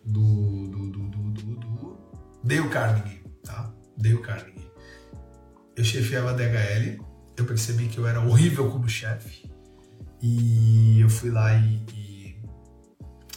[0.04, 1.98] do, do, do, do, do, do
[2.44, 3.72] Dale Carnegie, tá?
[3.98, 4.72] Dale Carnegie.
[5.76, 7.04] Eu chefiava a DHL,
[7.38, 9.50] eu percebi que eu era horrível como chefe,
[10.22, 12.10] e eu fui lá e, e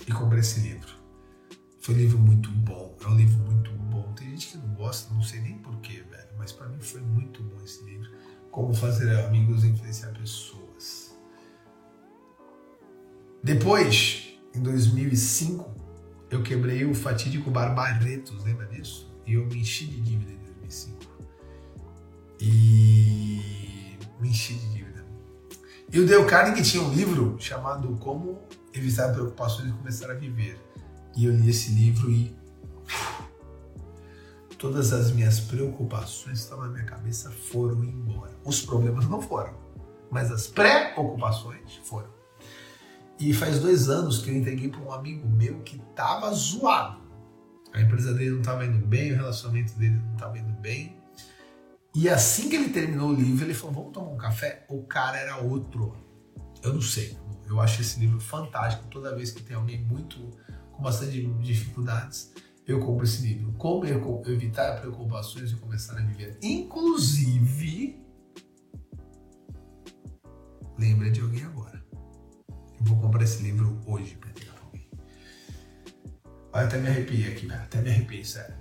[0.07, 1.02] e comprei esse livro.
[1.83, 4.13] Foi um livro muito bom, é um livro muito bom.
[4.13, 7.43] Tem gente que não gosta, não sei nem porquê, velho, mas para mim foi muito
[7.43, 8.09] bom esse livro.
[8.53, 11.13] Como fazer amigos e influenciar pessoas.
[13.43, 15.75] Depois, em 2005,
[16.31, 19.13] eu quebrei o fatídico Bar Barretos, lembra disso?
[19.27, 20.99] E eu me enchi de dívida em 2005.
[22.39, 25.05] E me enchi de dívida.
[25.93, 28.41] E o Dale Carnegie tinha um livro chamado Como
[28.73, 30.61] evitar preocupações e começar a viver.
[31.17, 32.35] E eu li esse livro e
[34.63, 38.31] todas as minhas preocupações que estavam na minha cabeça foram embora.
[38.45, 39.55] Os problemas não foram,
[40.11, 42.09] mas as preocupações foram.
[43.19, 47.03] E faz dois anos que eu entreguei para um amigo meu que estava zoado.
[47.73, 50.97] A empresa dele não estava indo bem, o relacionamento dele não estava indo bem.
[51.95, 54.65] E assim que ele terminou o livro, ele falou: Vamos tomar um café?
[54.69, 55.95] O cara era outro.
[56.63, 57.17] Eu não sei.
[57.49, 58.87] Eu acho esse livro fantástico.
[58.89, 60.31] Toda vez que tem alguém muito
[60.73, 62.33] com bastante dificuldades,
[62.67, 63.53] eu compro esse livro.
[63.53, 63.85] Como
[64.27, 66.39] evitar preocupações e começar a viver.
[66.43, 68.01] Inclusive,
[70.79, 71.83] lembra de alguém agora.
[72.49, 74.89] Eu vou comprar esse livro hoje para entregar para alguém.
[76.53, 78.55] Olha, até me arrepiei aqui, até me arrepiei, sério.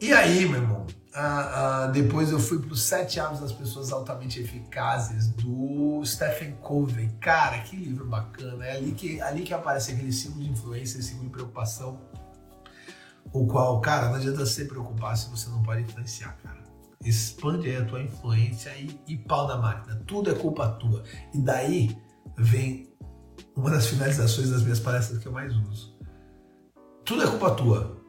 [0.00, 3.92] E aí, meu irmão, Uh, uh, depois eu fui para os Sete Hábitos das Pessoas
[3.92, 7.08] Altamente Eficazes do Stephen Covey.
[7.20, 8.66] Cara, que livro bacana.
[8.66, 12.00] É ali que, ali que aparece aquele símbolo de influência, esse símbolo de preocupação.
[13.32, 16.64] O qual, cara, não adianta se preocupar se você não pode influenciar, cara.
[17.04, 20.02] Expande aí a tua influência e, e pau na máquina.
[20.06, 21.04] Tudo é culpa tua.
[21.32, 21.96] E daí
[22.36, 22.92] vem
[23.54, 25.96] uma das finalizações das minhas palestras que eu mais uso.
[27.04, 28.03] Tudo é culpa tua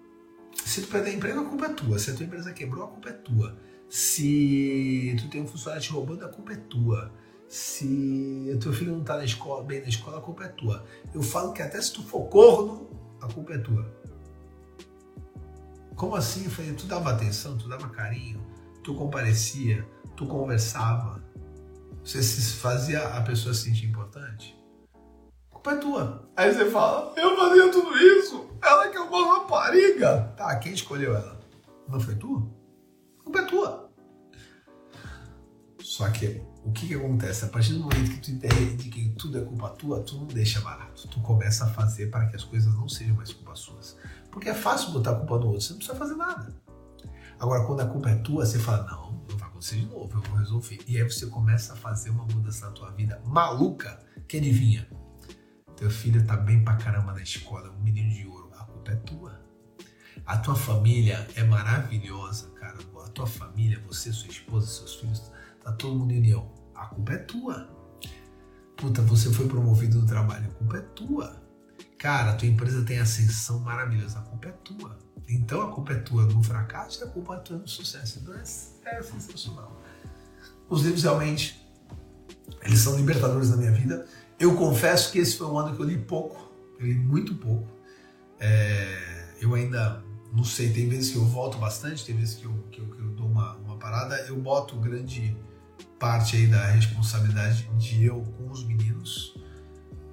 [0.76, 2.00] se tu perder emprego, a culpa é tua.
[2.00, 3.58] Se a tua empresa quebrou, a culpa é tua.
[3.90, 7.12] Se tu tem um funcionário te roubando, a culpa é tua.
[7.48, 10.86] Se o teu filho não está na escola, bem na escola, a culpa é tua.
[11.14, 12.90] Eu falo que até se tu for corno,
[13.22, 13.94] a culpa é tua.
[15.96, 16.46] Como assim?
[16.46, 18.42] Eu falei, tu dava atenção, tu dava carinho,
[18.84, 21.22] tu comparecia, Tu conversava?
[22.04, 22.22] Você
[22.58, 24.58] fazia a pessoa se sentir importante?
[25.66, 26.30] Culpa é tua.
[26.38, 28.46] Aí você fala, eu fazia tudo isso.
[28.62, 30.32] Ela que é uma rapariga.
[30.38, 31.40] Tá, quem escolheu ela?
[31.88, 32.54] Não foi tu?
[33.20, 33.92] A culpa é tua.
[35.82, 37.46] Só que o que, que acontece?
[37.46, 40.62] A partir do momento que tu entende que tudo é culpa tua, tu não deixa
[40.62, 41.08] barato.
[41.08, 43.98] Tu começa a fazer para que as coisas não sejam mais culpa suas.
[44.30, 46.56] Porque é fácil botar a culpa no outro, você não precisa fazer nada.
[47.40, 50.22] Agora, quando a culpa é tua, você fala, não, não vai acontecer de novo, eu
[50.22, 50.78] vou resolver.
[50.88, 54.88] E aí você começa a fazer uma mudança na tua vida maluca que adivinha.
[55.76, 58.52] Teu filho tá bem pra caramba na escola, um menino de ouro.
[58.58, 59.42] A culpa é tua.
[60.26, 62.78] A tua família é maravilhosa, cara.
[63.04, 65.32] A tua família, você, sua esposa, seus filhos,
[65.64, 66.52] tá todo mundo em união.
[66.74, 67.70] A culpa é tua.
[68.78, 71.42] Puta, você foi promovido no trabalho, a culpa é tua.
[71.98, 74.98] Cara, a tua empresa tem ascensão maravilhosa, a culpa é tua.
[75.28, 78.20] Então a culpa é tua no fracasso e a culpa é tua no sucesso.
[78.20, 78.44] Então é,
[78.86, 79.82] é sensacional.
[80.70, 81.65] Os livros realmente,
[82.64, 84.06] eles são libertadores na minha vida.
[84.40, 87.68] Eu confesso que esse foi um ano que eu li pouco, eu li muito pouco.
[88.40, 92.54] É, eu ainda não sei, tem vezes que eu volto bastante, tem vezes que eu,
[92.72, 94.18] que eu, que eu dou uma, uma parada.
[94.28, 95.36] Eu boto grande
[95.98, 99.36] parte aí da responsabilidade de eu com os meninos,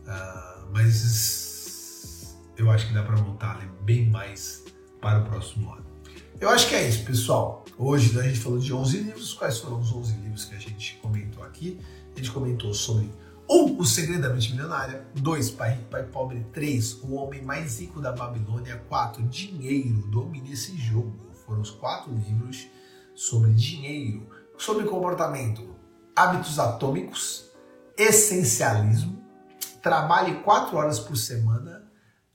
[0.07, 4.65] uh, mas eu acho que dá para voltar né, bem mais
[5.01, 5.85] para o próximo ano.
[6.41, 7.65] Eu acho que é isso, pessoal.
[7.79, 9.35] Hoje a gente falou de 11 livros.
[9.35, 11.81] Quais foram os 11 livros que a gente comentou aqui?
[12.15, 13.11] Gente comentou sobre
[13.49, 13.55] 1.
[13.55, 15.07] Um, o Segredo da Mente Milionária.
[15.15, 15.51] 2.
[15.51, 16.47] Pai Rico, Pai Pobre.
[16.53, 17.03] 3.
[17.03, 18.83] O Homem Mais Rico da Babilônia.
[18.89, 19.23] 4.
[19.25, 21.33] Dinheiro, Domine esse Jogo.
[21.45, 22.69] Foram os quatro livros
[23.15, 25.75] sobre dinheiro, sobre comportamento,
[26.15, 27.51] hábitos atômicos,
[27.97, 29.23] essencialismo,
[29.83, 31.91] trabalhe 4 horas por semana,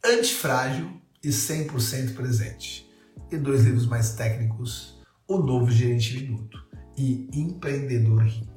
[0.06, 2.88] antifrágil e 100% presente.
[3.32, 6.58] E dois livros mais técnicos, O Novo Gerente Minuto
[6.98, 8.57] e Empreendedor Rico.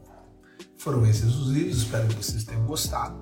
[0.80, 3.20] Foram esses os livros, espero que vocês tenham gostado.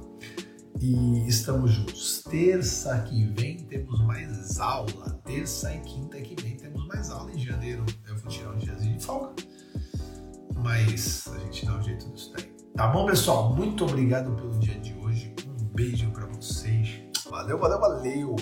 [0.81, 2.23] E estamos juntos.
[2.23, 5.21] Terça que vem temos mais aula.
[5.25, 7.33] Terça e quinta que vem temos mais aula.
[7.33, 9.35] Em janeiro eu vou tirar um diazinho de folga.
[10.55, 12.45] Mas a gente dá um jeito disso daí.
[12.77, 13.53] Tá bom, pessoal?
[13.53, 15.35] Muito obrigado pelo dia de hoje.
[15.45, 17.01] Um beijo para vocês.
[17.29, 18.37] Valeu, valeu, valeu!